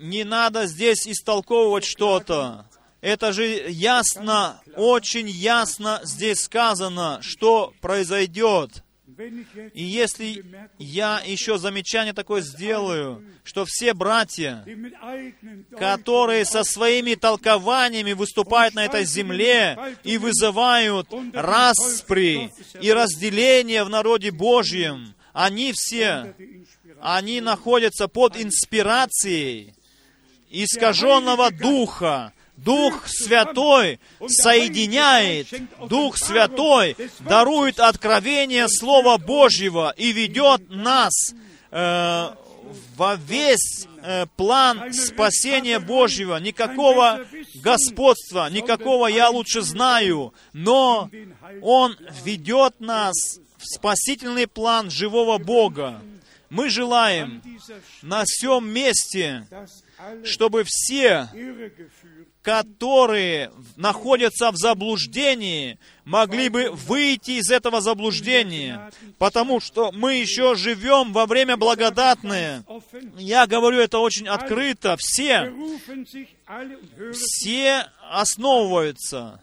[0.00, 2.66] Не надо здесь истолковывать что-то.
[3.00, 8.84] Это же ясно, очень ясно здесь сказано, что произойдет.
[9.74, 10.44] И если
[10.78, 14.64] я еще замечание такое сделаю, что все братья,
[15.78, 24.30] которые со своими толкованиями выступают на этой земле и вызывают распри и разделение в народе
[24.30, 26.34] Божьем, они все
[27.00, 29.74] они находятся под инспирацией
[30.50, 32.32] искаженного духа.
[32.56, 35.46] Дух Святой соединяет,
[35.88, 41.12] Дух Святой дарует откровение Слова Божьего и ведет нас
[41.70, 42.30] э,
[42.96, 46.36] во весь э, план спасения Божьего.
[46.36, 47.24] Никакого
[47.54, 51.08] господства, никакого «я лучше знаю», но
[51.62, 53.14] Он ведет нас
[53.56, 56.02] в спасительный план живого Бога.
[56.50, 57.42] Мы желаем
[58.02, 59.46] на всем месте,
[60.24, 61.28] чтобы все,
[62.42, 71.12] которые находятся в заблуждении, могли бы выйти из этого заблуждения, потому что мы еще живем
[71.12, 72.64] во время благодатное.
[73.16, 74.96] Я говорю это очень открыто.
[74.98, 75.52] Все,
[77.12, 79.40] все основываются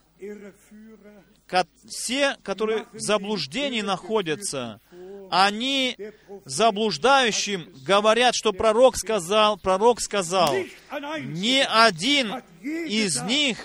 [1.87, 4.81] все, которые в заблуждении находятся,
[5.29, 5.97] они
[6.47, 10.53] заблуждающим говорят, что пророк сказал, пророк сказал.
[10.53, 13.57] Ни один из них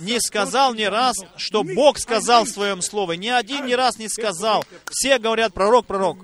[0.00, 3.16] не сказал ни раз, что Бог сказал в своем слове.
[3.16, 4.64] Ни один ни раз не сказал.
[4.90, 6.18] Все говорят, пророк, пророк.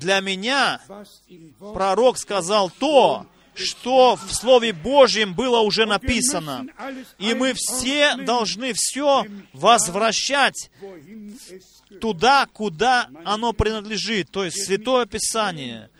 [0.00, 0.80] Для меня
[1.58, 6.66] пророк сказал то, что в Слове Божьем было уже написано.
[7.18, 10.70] И мы все должны все возвращать
[12.00, 15.90] туда, куда оно принадлежит, то есть Святое Писание.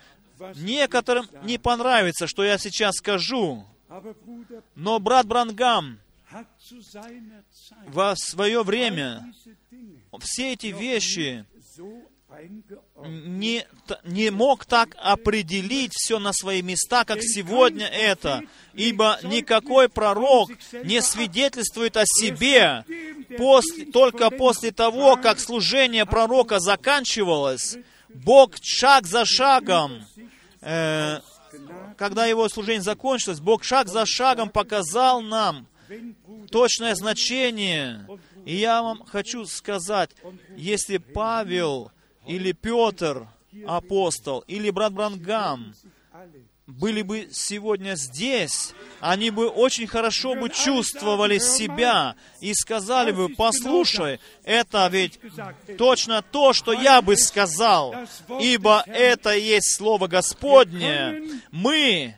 [0.55, 3.65] Некоторым не понравится, что я сейчас скажу,
[4.75, 5.99] но брат Брангам
[7.87, 9.33] во свое время
[10.19, 11.45] все эти вещи
[13.05, 13.65] не,
[14.03, 18.41] не мог так определить все на свои места, как сегодня это.
[18.73, 20.49] Ибо никакой пророк
[20.83, 22.83] не свидетельствует о себе
[23.37, 27.77] после, только после того, как служение пророка заканчивалось.
[28.09, 30.03] Бог шаг за шагом,
[30.61, 31.19] э,
[31.97, 35.67] когда его служение закончилось, Бог шаг за шагом показал нам
[36.49, 38.07] точное значение.
[38.45, 40.09] И я вам хочу сказать,
[40.55, 41.91] если Павел
[42.29, 43.27] или Петр,
[43.67, 45.73] апостол, или брат Брангам,
[46.67, 54.19] были бы сегодня здесь, они бы очень хорошо бы чувствовали себя и сказали бы, послушай,
[54.43, 55.19] это ведь
[55.79, 57.95] точно то, что я бы сказал,
[58.39, 61.23] ибо это есть Слово Господне.
[61.51, 62.15] Мы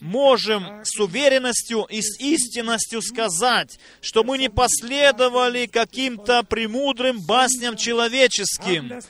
[0.00, 9.00] можем с уверенностью и с истинностью сказать, что мы не последовали каким-то премудрым басням человеческим,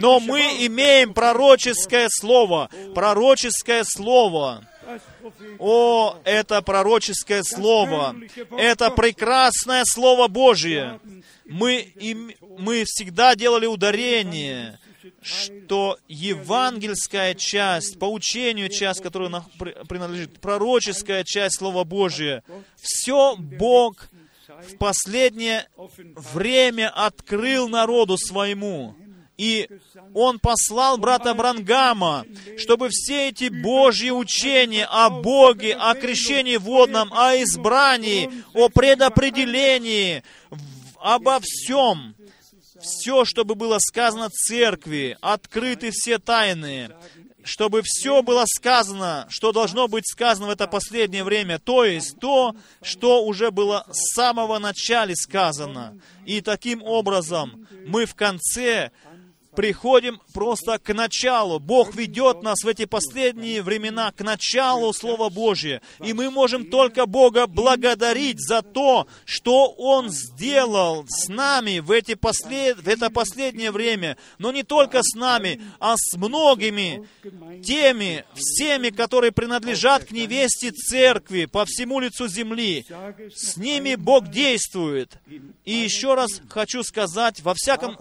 [0.00, 4.66] но мы имеем пророческое слово, пророческое слово.
[5.58, 8.16] О, это пророческое слово,
[8.58, 11.00] это прекрасное Слово Божье.
[11.44, 14.78] Мы, им, мы всегда делали ударение
[15.22, 19.44] что евангельская часть, по учению часть, которая
[19.88, 22.42] принадлежит, пророческая часть Слова Божия,
[22.76, 24.08] все Бог
[24.48, 25.68] в последнее
[26.32, 28.94] время открыл народу своему.
[29.36, 29.70] И
[30.12, 32.26] он послал брата Брангама,
[32.58, 40.22] чтобы все эти Божьи учения о Боге, о крещении водном, о избрании, о предопределении,
[40.98, 42.14] обо всем,
[42.80, 46.90] все, чтобы было сказано церкви, открыты все тайны,
[47.42, 52.54] чтобы все было сказано, что должно быть сказано в это последнее время, то есть то,
[52.82, 55.98] что уже было с самого начала сказано.
[56.26, 58.90] И таким образом мы в конце
[59.54, 61.58] приходим просто к началу.
[61.58, 65.82] Бог ведет нас в эти последние времена к началу Слова Божия.
[66.04, 72.14] И мы можем только Бога благодарить за то, что Он сделал с нами в, эти
[72.14, 72.78] послед...
[72.78, 74.16] в это последнее время.
[74.38, 77.08] Но не только с нами, а с многими
[77.62, 82.86] теми, всеми, которые принадлежат к невесте церкви по всему лицу земли.
[83.34, 85.18] С ними Бог действует.
[85.64, 87.96] И еще раз хочу сказать, во всяком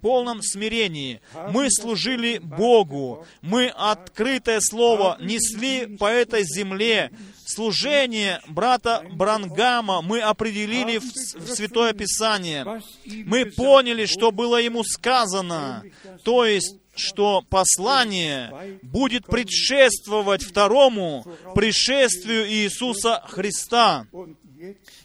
[0.00, 1.20] полном смирении.
[1.50, 3.26] Мы служили Богу.
[3.42, 7.10] Мы открытое слово несли по этой земле.
[7.44, 12.64] Служение брата Брангама мы определили в, в Святое Писание.
[13.04, 15.82] Мы поняли, что было ему сказано.
[16.24, 21.24] То есть, что послание будет предшествовать второму
[21.54, 24.06] пришествию Иисуса Христа.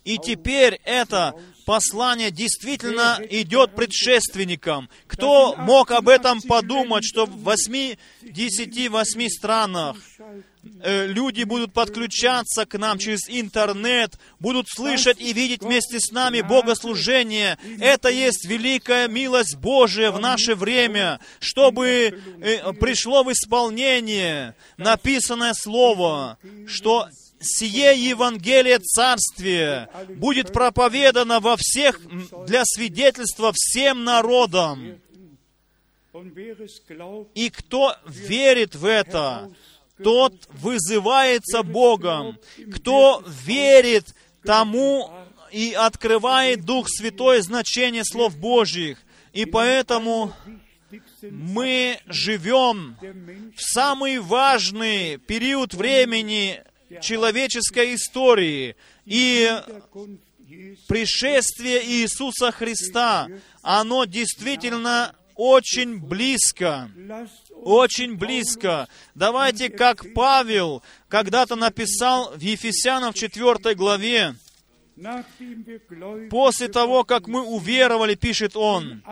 [0.03, 1.33] И теперь это
[1.65, 4.89] послание действительно идет предшественником.
[5.07, 9.97] Кто мог об этом подумать, что в 88 странах
[10.81, 16.41] э, люди будут подключаться к нам через интернет, будут слышать и видеть вместе с нами
[16.41, 17.57] богослужение.
[17.79, 21.87] Это есть великая милость Божия в наше время, чтобы
[22.41, 26.37] э, пришло в исполнение написанное слово,
[26.67, 27.07] что
[27.39, 31.99] сие Евангелие Царствия будет проповедано во всех,
[32.45, 34.99] для свидетельства всем народам.
[37.33, 39.51] И кто верит в это,
[40.01, 42.37] тот вызывается Богом.
[42.73, 45.11] Кто верит тому
[45.51, 48.99] и открывает Дух Святой значение слов Божьих.
[49.33, 50.33] И поэтому
[51.21, 52.95] мы живем
[53.55, 56.61] в самый важный период времени
[57.01, 58.75] человеческой истории.
[59.05, 59.49] И
[60.87, 63.27] пришествие Иисуса Христа,
[63.61, 66.89] оно действительно очень близко.
[67.51, 68.87] Очень близко.
[69.15, 74.35] Давайте, как Павел когда-то написал в Ефесянам в 4 главе,
[76.29, 79.03] После того, как мы уверовали, пишет он,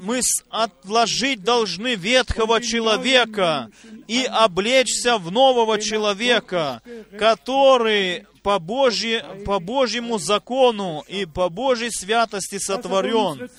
[0.00, 3.70] мы отложить должны ветхого человека
[4.06, 6.80] и облечься в нового человека,
[7.18, 13.50] который по, Божье, по Божьему закону и по Божьей святости сотворен,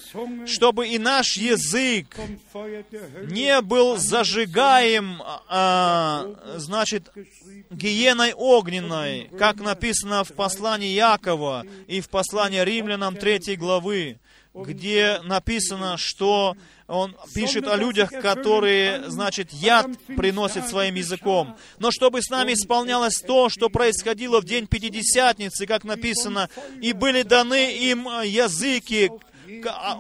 [0.48, 2.08] чтобы и наш язык
[3.30, 6.26] не был зажигаем, а,
[6.56, 7.12] значит,
[7.70, 14.18] гиеной огненной, как написано в послании Якова и в послании римлянам 3 главы,
[14.54, 16.56] где написано, что
[16.88, 19.88] он пишет о людях, которые, значит, яд
[20.18, 21.56] приносят своим языком.
[21.78, 26.50] Но чтобы с нами исполнялось то, что происходило в день Пятидесятницы, как написано,
[26.82, 29.29] и были даны им языки, а,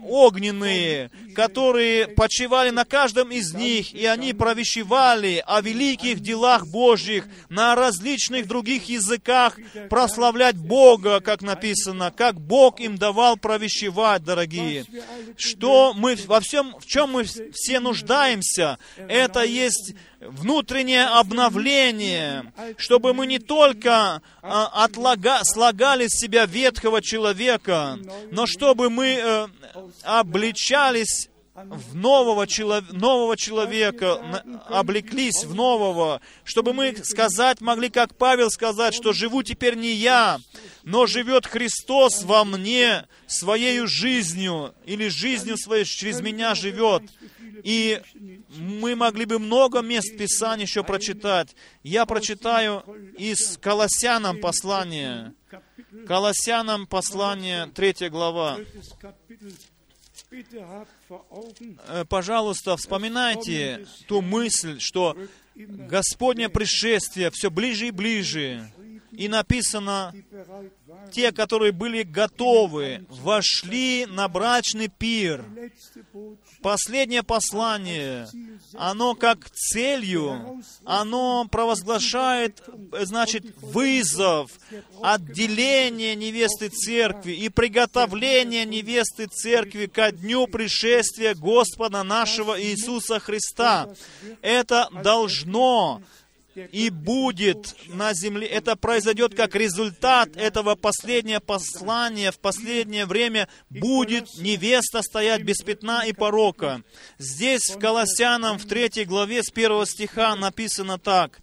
[0.04, 7.76] огненные, которые почивали на каждом из них, и они провещевали о великих делах Божьих на
[7.76, 9.58] различных других языках,
[9.90, 14.86] прославлять Бога, как написано, как Бог им давал провещевать, дорогие.
[15.38, 23.26] Что мы во всем, в чем мы все нуждаемся, это есть внутреннее обновление, чтобы мы
[23.28, 27.98] не только а, отлага, слагали с себя ветхого человека,
[28.32, 29.48] но чтобы мы э,
[30.04, 31.29] обличались
[31.66, 32.92] в нового, челов...
[32.92, 39.76] нового человека, облеклись в нового, чтобы мы сказать могли, как Павел сказать, что живу теперь
[39.76, 40.40] не я,
[40.84, 47.04] но живет Христос во мне своей жизнью, или жизнью своей через меня живет.
[47.64, 48.02] И
[48.58, 51.56] мы могли бы много мест Писания еще прочитать.
[51.84, 52.84] Я прочитаю
[53.18, 55.34] из Колоссянам послание.
[56.08, 58.60] Колоссянам послание, 3 глава.
[61.88, 65.18] Э, пожалуйста, вспоминайте ту мысль, что
[65.56, 68.72] Господне пришествие все ближе и ближе.
[69.12, 70.14] И написано,
[71.12, 75.46] те, которые были готовы, вошли на брачный пир.
[76.62, 78.28] Последнее послание,
[78.74, 82.62] оно как целью, оно провозглашает,
[83.02, 84.52] значит, вызов,
[85.02, 93.90] отделение невесты церкви и приготовление невесты церкви ко дню пришествия Господа нашего Иисуса Христа.
[94.42, 96.02] Это должно
[96.72, 98.48] и будет на земле.
[98.48, 102.32] Это произойдет как результат этого последнего послания.
[102.32, 106.82] В последнее время будет невеста стоять без пятна и порока.
[107.18, 111.40] Здесь в Колоссянам в третьей главе с первого стиха написано так.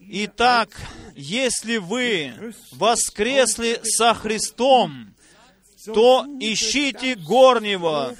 [0.00, 0.68] Итак,
[1.14, 5.14] если вы воскресли со Христом,
[5.86, 8.14] то ищите горнего,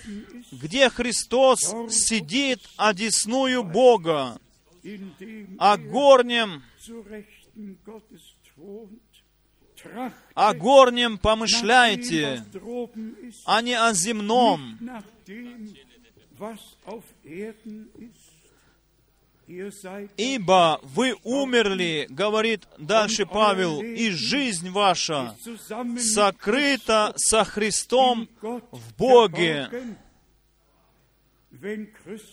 [0.52, 4.38] где Христос сидит одесную Бога
[5.58, 6.62] о горнем,
[10.34, 12.44] о горнем помышляйте,
[13.44, 14.78] а не о земном.
[20.16, 25.36] Ибо вы умерли, говорит дальше Павел, и жизнь ваша
[25.98, 29.68] сокрыта со Христом в Боге.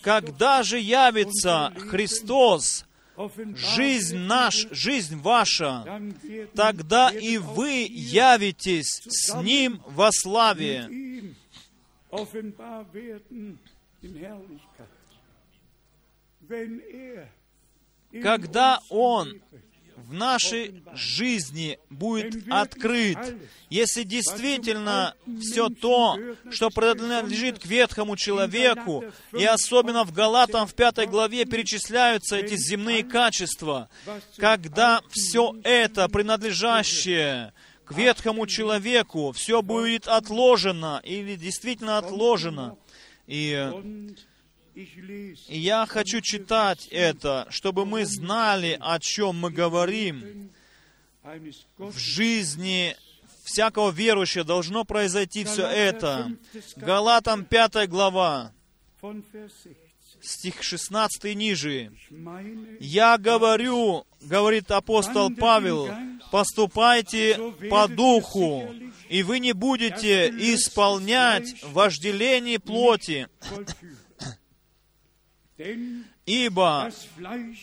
[0.02, 2.86] Когда же явится Христос,
[3.56, 6.02] жизнь наш, жизнь ваша,
[6.56, 10.90] тогда и вы явитесь с Ним во славе.
[18.22, 19.42] Когда Он
[20.08, 23.18] в нашей жизни будет открыт,
[23.70, 26.18] если действительно все то,
[26.50, 29.04] что принадлежит к ветхому человеку,
[29.38, 33.90] и особенно в Галатам в пятой главе перечисляются эти земные качества,
[34.38, 37.54] когда все это принадлежащее
[37.86, 42.78] к ветхому человеку, все будет отложено или действительно отложено,
[43.28, 44.16] и
[45.48, 50.52] я хочу читать это, чтобы мы знали, о чем мы говорим.
[51.78, 52.96] В жизни
[53.44, 56.32] всякого верующего должно произойти все это.
[56.78, 58.54] Галатам 5 глава,
[60.22, 61.92] стих 16 и ниже.
[62.80, 65.90] «Я говорю,— говорит апостол Павел,—
[66.32, 68.74] поступайте по духу,
[69.10, 73.28] и вы не будете исполнять вожделение плоти,
[76.26, 76.92] Ибо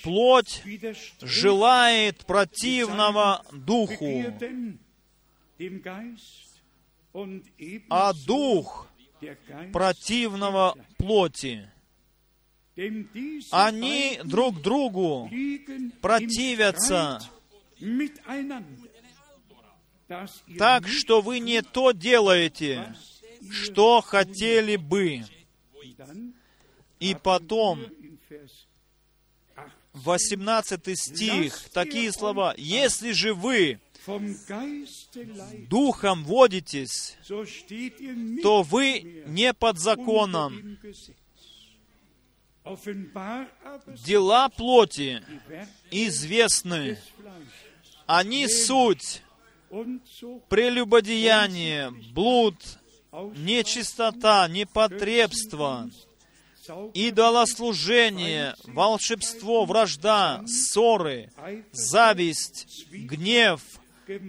[0.02, 0.62] плоть
[1.20, 4.24] желает противного духу,
[7.88, 8.88] а дух
[9.72, 11.70] противного плоти.
[13.50, 15.28] Они друг другу
[16.00, 17.20] противятся,
[20.56, 22.94] так что вы не то делаете,
[23.50, 25.24] что хотели бы.
[27.00, 27.86] И потом,
[29.92, 32.54] 18 стих, такие слова.
[32.56, 33.80] «Если же вы
[35.68, 37.16] духом водитесь,
[38.42, 40.78] то вы не под законом.
[44.04, 45.22] Дела плоти
[45.90, 46.98] известны.
[48.06, 49.22] Они суть
[50.48, 52.56] прелюбодеяние, блуд,
[53.36, 55.90] нечистота, непотребство,
[56.94, 61.30] идолослужение, волшебство, вражда, ссоры,
[61.72, 63.62] зависть, гнев,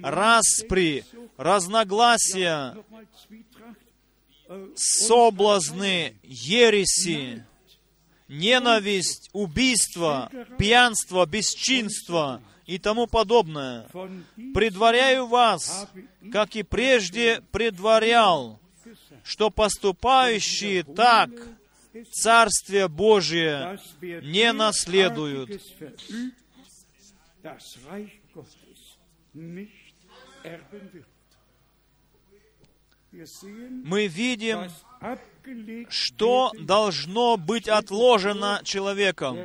[0.03, 1.05] распри,
[1.37, 2.75] разногласия,
[4.75, 7.45] соблазны, ереси,
[8.27, 13.87] ненависть, убийство, пьянство, бесчинство и тому подобное.
[14.53, 15.87] Предваряю вас,
[16.31, 18.59] как и прежде предварял,
[19.23, 21.29] что поступающие так
[22.11, 25.61] Царствие Божие не наследуют.
[33.11, 34.69] Мы видим,
[35.89, 39.37] что должно быть отложено человеком.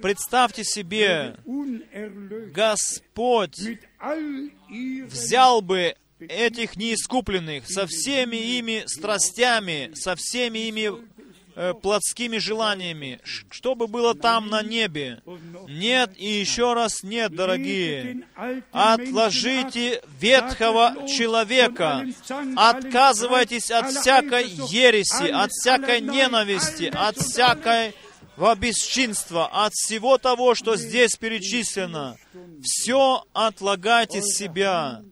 [0.00, 1.36] Представьте себе,
[2.54, 3.60] Господь
[5.08, 10.92] взял бы этих неискупленных со всеми ими страстями, со всеми ими
[11.82, 15.22] плотскими желаниями, что бы было там на небе.
[15.68, 18.22] Нет и еще раз нет, дорогие.
[18.72, 22.04] Отложите ветхого человека.
[22.56, 27.94] Отказывайтесь от всякой ереси, от всякой ненависти, от всякой
[28.36, 32.16] во бесчинство, от всего того, что здесь перечислено.
[32.62, 35.02] Все отлагайте с себя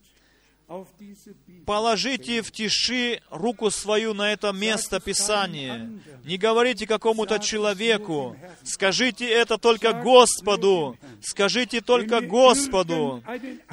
[1.70, 5.88] положите в тиши руку свою на это место Писания.
[6.24, 8.36] Не говорите какому-то человеку.
[8.64, 10.98] Скажите это только Господу.
[11.22, 13.22] Скажите только Господу.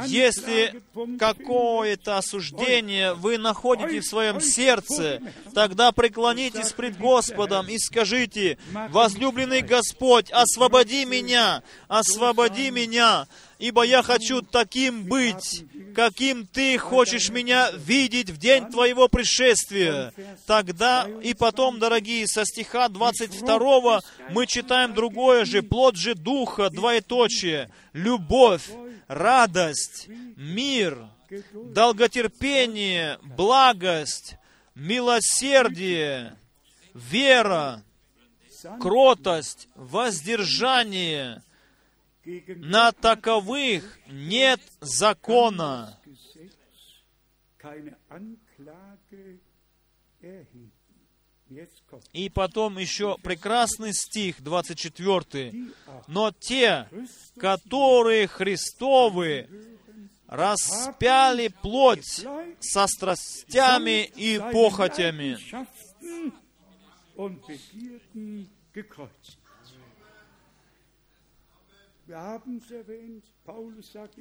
[0.05, 0.79] Если
[1.17, 5.19] какое-то осуждение вы находите в своем сердце,
[5.55, 8.59] тогда преклонитесь пред Господом и скажите,
[8.91, 13.25] «Возлюбленный Господь, освободи меня, освободи меня,
[13.60, 20.14] ибо я хочу таким быть, каким Ты хочешь меня видеть в день Твоего пришествия.
[20.45, 27.72] Тогда и потом, дорогие, со стиха 22 мы читаем другое же, плод же Духа, двоеточие,
[27.93, 28.70] любовь,
[29.08, 31.08] радость, мир,
[31.53, 34.36] долготерпение, благость,
[34.76, 36.36] милосердие,
[36.93, 37.84] вера,
[38.80, 41.41] кротость, воздержание.
[42.57, 45.97] На таковых нет закона.
[52.11, 55.53] И потом еще прекрасный стих, 24.
[56.07, 56.89] «Но те,
[57.39, 59.47] которые Христовы,
[60.28, 62.25] распяли плоть
[62.59, 65.38] со страстями и похотями».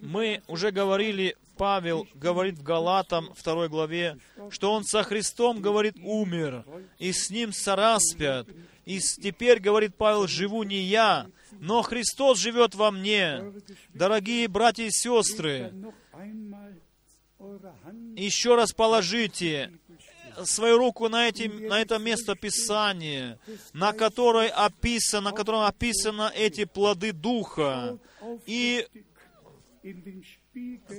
[0.03, 4.19] Мы уже говорили, Павел говорит в Галатам 2 главе,
[4.51, 6.65] что он со Христом, говорит, умер,
[6.99, 8.49] и с ним сораспят.
[8.85, 13.53] И теперь, говорит Павел, живу не я, но Христос живет во мне.
[13.95, 15.73] Дорогие братья и сестры,
[18.17, 19.73] еще раз положите
[20.45, 23.39] свою руку на, эти, на это место Писания,
[23.73, 27.99] на, которой описано, на котором описаны эти плоды Духа.
[28.47, 28.87] И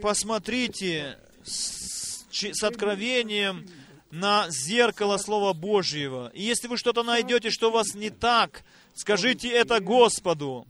[0.02, 3.68] посмотрите с, с откровением
[4.12, 6.32] на зеркало Слова Божьего.
[6.34, 8.64] И если вы что-то найдете, что у вас не так,
[8.98, 10.68] скажите это Господу.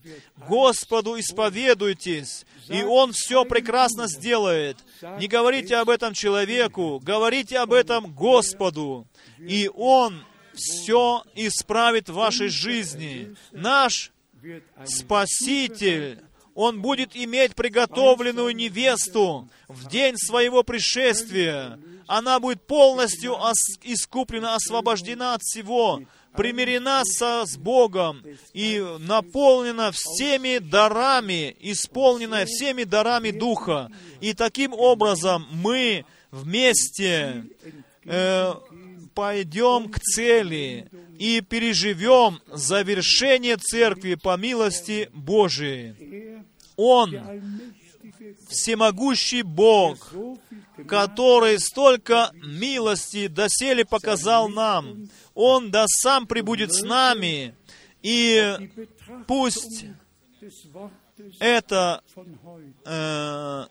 [0.48, 4.78] Господу исповедуйтесь, и Он все прекрасно сделает.
[5.20, 9.08] Не говорите об этом человеку, говорите об этом Господу,
[9.40, 10.24] и Он
[10.54, 13.36] все исправит в вашей жизни.
[13.52, 14.12] Наш
[14.86, 16.20] Спаситель,
[16.54, 21.80] Он будет иметь приготовленную невесту в день своего пришествия.
[22.08, 23.34] Она будет полностью
[23.84, 26.02] искуплена, освобождена от всего,
[26.36, 28.24] примирена со, с Богом
[28.54, 33.90] и наполнена всеми дарами, исполнена всеми дарами Духа.
[34.22, 37.46] И таким образом мы вместе
[38.06, 38.54] э,
[39.14, 46.44] пойдем к цели и переживем завершение церкви по милости Божией.
[46.76, 47.20] Он,
[48.48, 50.14] всемогущий Бог,
[50.88, 55.10] который столько милости доселе показал нам,
[55.40, 57.54] Он да сам прибудет с нами,
[58.02, 58.58] и
[59.28, 59.86] пусть
[61.38, 62.02] это
[62.84, 63.66] э,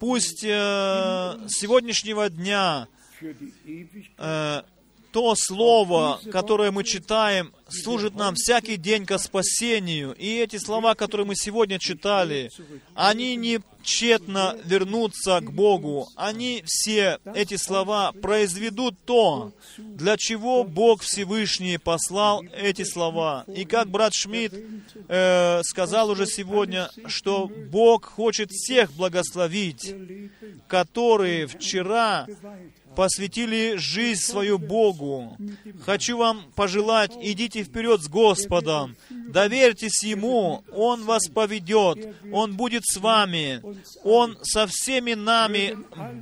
[0.00, 2.88] пусть э, сегодняшнего дня
[4.18, 4.62] э,
[5.14, 10.12] то слово, которое мы читаем, служит нам всякий день ко спасению.
[10.18, 12.50] И эти слова, которые мы сегодня читали,
[12.96, 16.08] они не тщетно вернутся к Богу.
[16.16, 23.44] Они все, эти слова, произведут то, для чего Бог Всевышний послал эти слова.
[23.54, 24.54] И как брат Шмидт
[25.08, 29.94] э, сказал уже сегодня, что Бог хочет всех благословить,
[30.66, 32.26] которые вчера
[32.96, 35.36] посвятили жизнь свою Богу.
[35.84, 42.96] Хочу вам пожелать, идите вперед с Господом, доверьтесь Ему, Он вас поведет, Он будет с
[42.96, 43.62] вами,
[44.02, 45.76] Он со всеми нами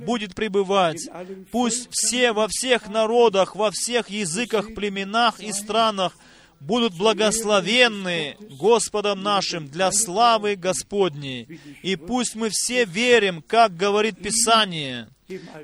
[0.05, 1.09] будет пребывать.
[1.51, 6.17] Пусть все во всех народах, во всех языках, племенах и странах
[6.59, 11.59] будут благословенны Господом нашим для славы Господней.
[11.81, 15.09] И пусть мы все верим, как говорит Писание,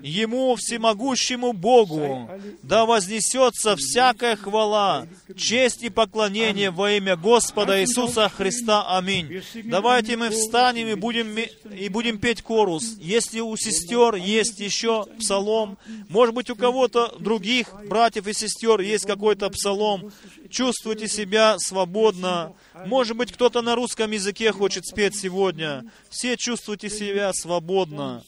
[0.02, 2.30] Ему, всемогущему Богу,
[2.64, 8.98] да вознесется всякая хвала, честь и поклонение во имя Господа Иисуса Христа.
[8.98, 9.42] Аминь.
[9.66, 12.96] Давайте мы встанем и будем, и будем петь корус.
[13.00, 15.78] Если у сестер есть еще псалом,
[16.10, 20.12] может быть, у кого-то других братьев и сестер есть какой-то псалом,
[20.50, 22.54] чувствуйте себя свободно.
[22.86, 25.84] Может быть, кто-то на русском языке хочет спеть сегодня.
[26.10, 28.24] Все чувствуйте себя свободно.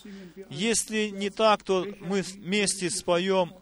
[0.49, 3.53] Если не так, то мы вместе споем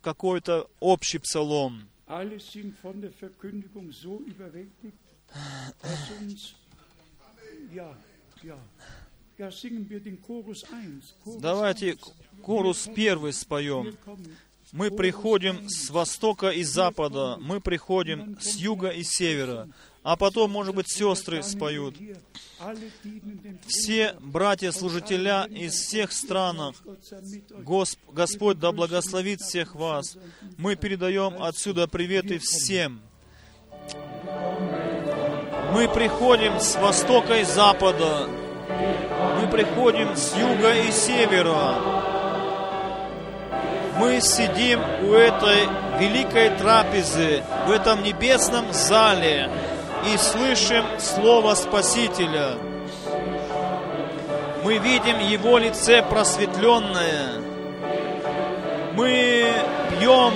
[0.00, 1.88] какой-то общий псалом.
[11.40, 11.96] Давайте
[12.42, 13.96] корус первый споем.
[14.72, 19.68] Мы приходим с востока и запада, мы приходим с юга и севера,
[20.02, 21.96] а потом, может быть, сестры споют.
[23.66, 26.74] Все братья-служителя из всех стран,
[27.50, 30.16] Госп, Господь да благословит всех вас.
[30.58, 33.00] Мы передаем отсюда приветы всем.
[35.72, 38.28] Мы приходим с востока и запада,
[39.40, 42.02] мы приходим с юга и севера,
[43.98, 45.66] мы сидим у этой
[45.98, 49.50] великой трапезы, в этом небесном зале,
[50.06, 52.58] и слышим Слово Спасителя.
[54.64, 57.40] Мы видим Его лице просветленное.
[58.94, 59.52] Мы
[59.90, 60.32] пьем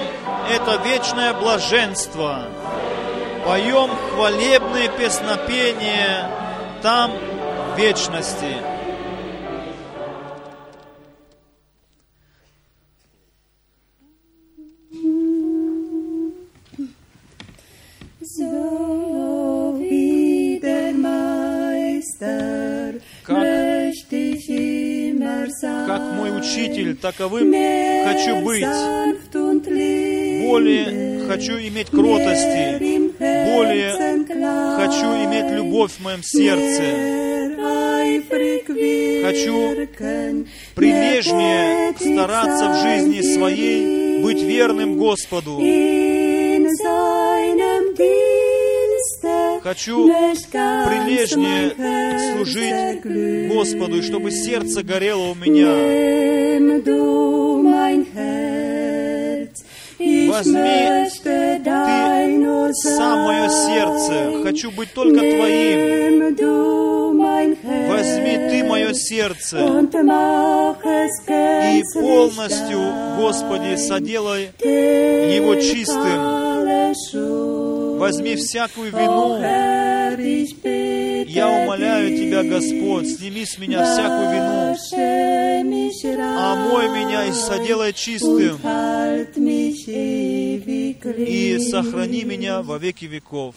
[0.50, 2.44] это вечное блаженство,
[3.44, 6.30] поем хвалебные песнопения
[6.82, 7.12] там
[7.74, 8.56] в вечности.
[27.06, 27.52] Таковым
[28.04, 28.64] хочу быть.
[30.48, 32.78] Более хочу иметь кротости,
[33.18, 33.92] более
[34.76, 36.82] хочу иметь любовь в моем сердце.
[39.24, 39.74] Хочу
[40.74, 45.60] прилежнее стараться в жизни своей быть верным Господу.
[49.62, 51.72] Хочу прилежнее
[52.34, 56.55] служить Господу, и чтобы сердце горело у меня.
[60.28, 60.52] Возьми
[61.64, 64.42] Ты сам мое сердце.
[64.42, 66.36] Хочу быть только Твоим.
[67.88, 69.56] Возьми Ты мое сердце.
[71.78, 72.80] и полностью,
[73.18, 74.50] Господи, соделай
[75.36, 76.56] его чистым
[77.98, 79.40] возьми всякую вину.
[81.28, 84.76] Я умоляю Тебя, Господь, сними с меня всякую вину,
[86.38, 88.58] омой меня и соделай чистым,
[91.18, 93.54] и сохрани меня во веки веков.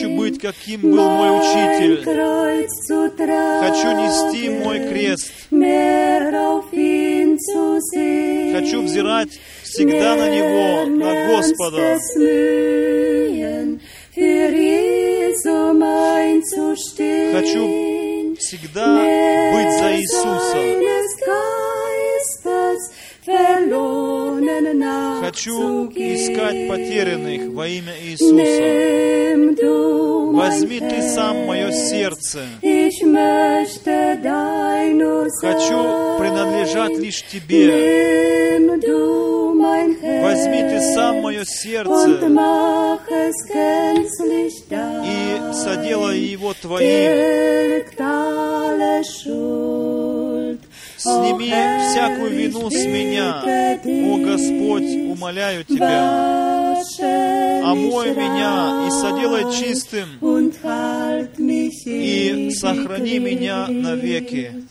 [0.00, 2.02] Хочу быть, каким был мой учитель.
[3.60, 5.30] Хочу нести мой крест.
[8.54, 9.28] Хочу взирать
[9.62, 11.98] всегда на Него, на Господа.
[17.32, 18.86] Хочу всегда
[19.52, 21.89] быть за Иисуса.
[25.20, 28.34] Хочу искать потерянных во имя Иисуса.
[30.32, 32.40] Возьми Ты сам мое сердце.
[35.40, 35.78] Хочу
[36.18, 38.58] принадлежать лишь Тебе.
[40.22, 41.92] Возьми Ты сам мое сердце
[45.04, 46.86] и соделай его Твоим.
[51.00, 56.76] Сними всякую вину с меня, о Господь, умоляю Тебя.
[57.64, 60.08] Омой меня и соделай чистым,
[61.86, 64.66] и сохрани меня навеки.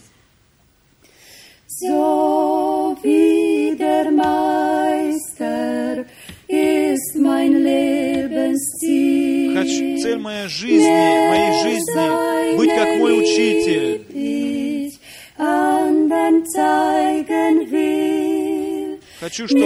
[1.81, 6.05] So wie der Meister
[6.47, 9.29] ist mein Lebensziel.
[9.53, 14.05] хочу, цель моей жизни, моей жизни, быть как мой учитель.
[19.19, 19.65] Хочу, чтобы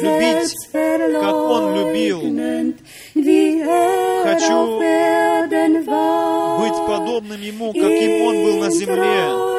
[0.00, 2.20] любить, как Он любил.
[4.24, 4.78] Хочу
[6.58, 9.52] быть подобным Ему, каким Он был на земле.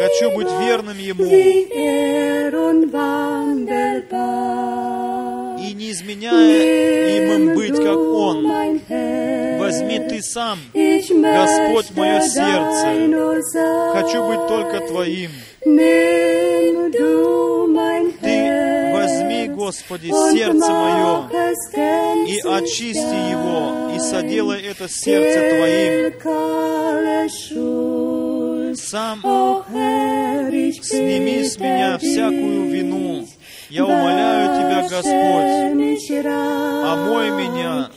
[0.00, 1.24] Хочу быть верным Ему
[5.90, 8.44] не изменяя им быть, как Он.
[9.58, 10.58] Возьми Ты сам.
[10.72, 12.86] Господь, мое сердце.
[13.92, 15.30] Хочу быть только Твоим.
[18.20, 21.28] Ты возьми, Господи, сердце мое
[22.26, 26.12] и очисти его, и соделай это сердце Твоим.
[28.76, 29.20] Сам
[30.82, 33.26] сними с меня всякую вину.
[33.70, 35.60] Я умоляю Тебя, Господь,
[36.92, 37.88] омой меня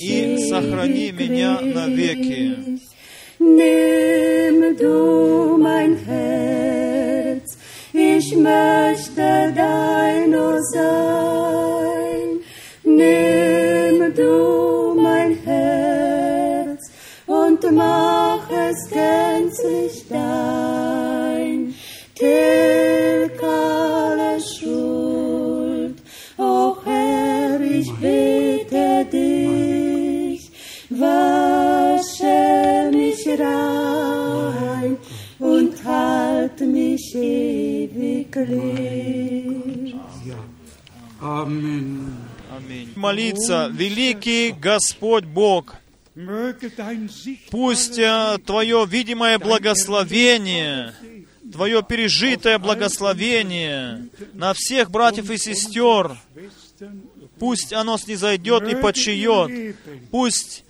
[0.00, 2.80] и сохрани меня навеки.
[3.38, 7.58] Nimm du mein Herz,
[7.92, 10.32] ich möchte dein
[10.72, 12.40] sein.
[12.82, 16.90] Nimm du mein Herz
[17.26, 20.65] und mach es gänzlich dein.
[34.60, 34.96] Rein
[35.38, 39.96] und halt mich ewig lieb.
[41.20, 42.26] Amen.
[42.56, 42.92] Аминь.
[42.96, 45.74] молиться, великий Господь Бог,
[47.50, 50.94] пусть э, Твое видимое благословение,
[51.52, 56.16] Твое пережитое благословение на всех братьев и сестер,
[57.38, 59.76] пусть оно снизойдет и почиет,
[60.10, 60.64] пусть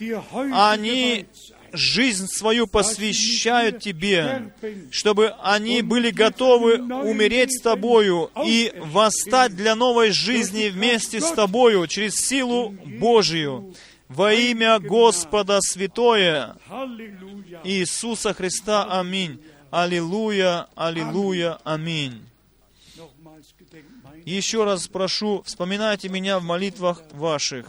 [0.52, 1.26] они
[1.72, 4.52] жизнь свою посвящают Тебе,
[4.90, 11.86] чтобы они были готовы умереть с Тобою и восстать для новой жизни вместе с Тобою
[11.86, 12.70] через силу
[13.00, 13.74] Божию.
[14.08, 16.56] Во имя Господа Святое.
[17.64, 18.86] Иисуса Христа.
[18.88, 19.40] Аминь.
[19.70, 22.22] Аллилуйя, аллилуйя, аминь.
[24.24, 27.66] Еще раз прошу, вспоминайте меня в молитвах ваших.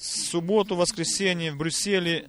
[0.00, 2.26] Субботу, воскресенье в Брюсселе,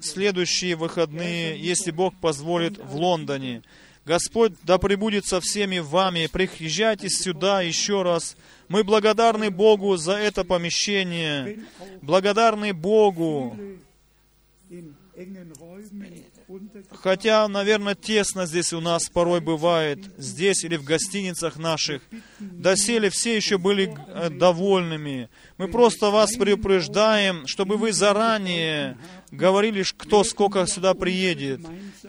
[0.00, 3.62] следующие выходные, если Бог позволит, в Лондоне.
[4.06, 6.28] Господь да пребудет со всеми вами.
[6.32, 8.36] Приезжайте сюда еще раз.
[8.68, 11.60] Мы благодарны Богу за это помещение.
[12.00, 13.56] Благодарны Богу.
[16.90, 22.02] Хотя, наверное, тесно здесь у нас порой бывает, здесь или в гостиницах наших.
[22.38, 25.28] Доселе все еще были э, довольными.
[25.58, 28.98] Мы просто вас предупреждаем, чтобы вы заранее
[29.30, 31.60] говорили, кто сколько сюда приедет.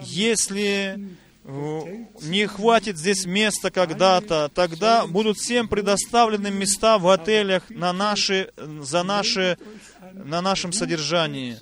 [0.01, 0.99] Если
[1.43, 1.81] э,
[2.21, 9.03] не хватит здесь места когда-то, тогда будут всем предоставлены места в отелях на наши, за
[9.03, 9.57] наши,
[10.13, 11.57] на нашем содержании.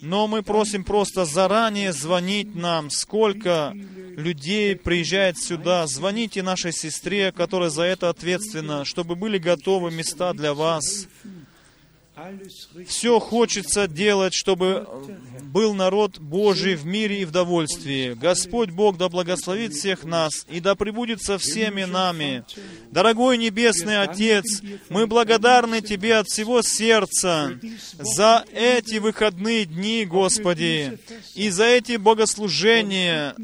[0.00, 3.74] Но мы просим просто заранее звонить нам, сколько
[4.16, 5.86] людей приезжает сюда.
[5.86, 11.08] Звоните нашей сестре, которая за это ответственна, чтобы были готовы места для вас.
[12.86, 14.86] Все хочется делать, чтобы
[15.52, 18.14] был народ Божий в мире и в довольстве.
[18.14, 22.44] Господь Бог да благословит всех нас и да пребудет со всеми нами.
[22.90, 27.58] Дорогой Небесный Отец, мы благодарны Тебе от всего сердца
[27.98, 30.98] за эти выходные дни, Господи,
[31.34, 33.34] и за эти богослужения.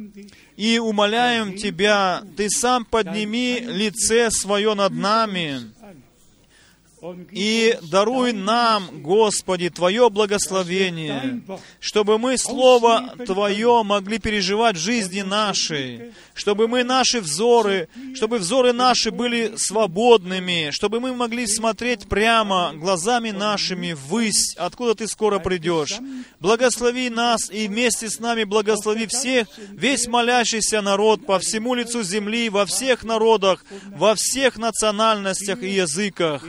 [0.57, 5.74] И умоляем Тебя, Ты сам подними лице свое над нами,
[7.33, 11.43] и даруй нам, Господи, Твое благословение,
[11.81, 18.73] чтобы мы Слово Твое могли переживать в жизни нашей, чтобы мы наши взоры, чтобы взоры
[18.73, 25.99] наши были свободными, чтобы мы могли смотреть прямо глазами нашими ввысь, откуда Ты скоро придешь.
[26.41, 32.49] Благослови нас и вместе с нами благослови всех, весь молящийся народ по всему лицу земли,
[32.49, 36.45] во всех народах, во всех национальностях и языках.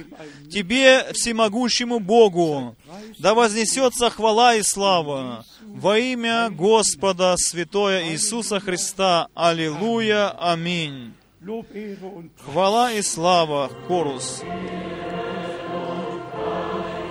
[0.51, 2.75] Тебе, всемогущему Богу,
[3.19, 9.27] да вознесется хвала и слава во имя Господа Святое Иисуса Христа.
[9.33, 10.29] Аллилуйя.
[10.39, 11.13] Аминь.
[12.45, 14.41] Хвала и слава, Корус.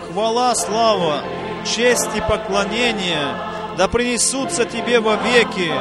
[0.09, 1.25] Хвала, слава,
[1.65, 5.73] честь и поклонение да принесутся Тебе вовеки,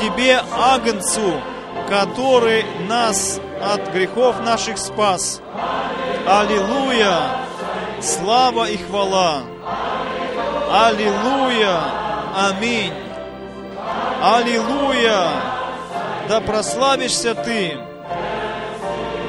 [0.00, 1.40] Тебе, Агнцу,
[1.88, 3.40] который нас
[3.72, 5.40] от грехов наших спас.
[6.26, 7.18] Аллилуйя!
[8.00, 9.42] Слава и хвала!
[10.70, 11.80] Аллилуйя!
[12.36, 12.92] Аминь!
[14.22, 15.28] Аллилуйя!
[16.28, 17.78] Да прославишься Ты!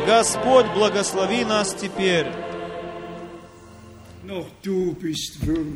[0.05, 2.27] Господь, благослови нас теперь!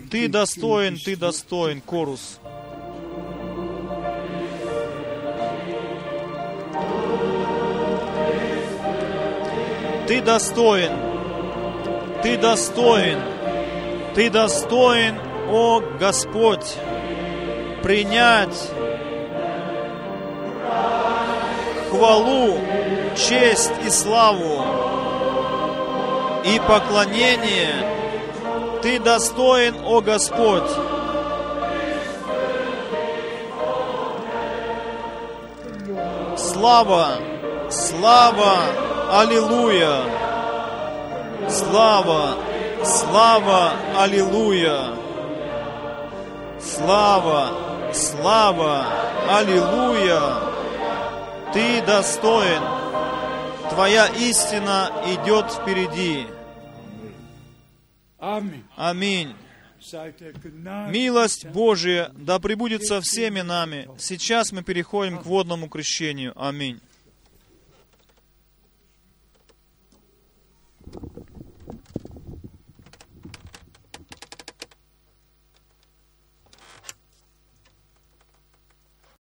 [0.10, 2.40] Ты достоин, ты достоин, Корус.
[10.10, 10.92] Ты достоин,
[12.24, 13.20] ты достоин,
[14.16, 15.20] ты достоин,
[15.52, 16.78] о Господь,
[17.84, 18.72] принять
[21.92, 22.58] хвалу,
[23.16, 24.66] честь и славу
[26.44, 27.76] и поклонение.
[28.82, 30.72] Ты достоин, о Господь.
[36.36, 37.10] Слава,
[37.70, 40.04] слава, аллилуйя.
[41.50, 42.38] Слава,
[42.84, 44.96] слава, аллилуйя.
[46.60, 48.86] Слава, слава,
[49.28, 50.22] аллилуйя.
[51.54, 52.62] Ты достоин.
[53.72, 56.28] Твоя истина идет впереди.
[58.76, 59.34] Аминь.
[60.90, 63.88] Милость Божия да пребудет со всеми нами.
[63.98, 66.34] Сейчас мы переходим к водному крещению.
[66.36, 66.80] Аминь.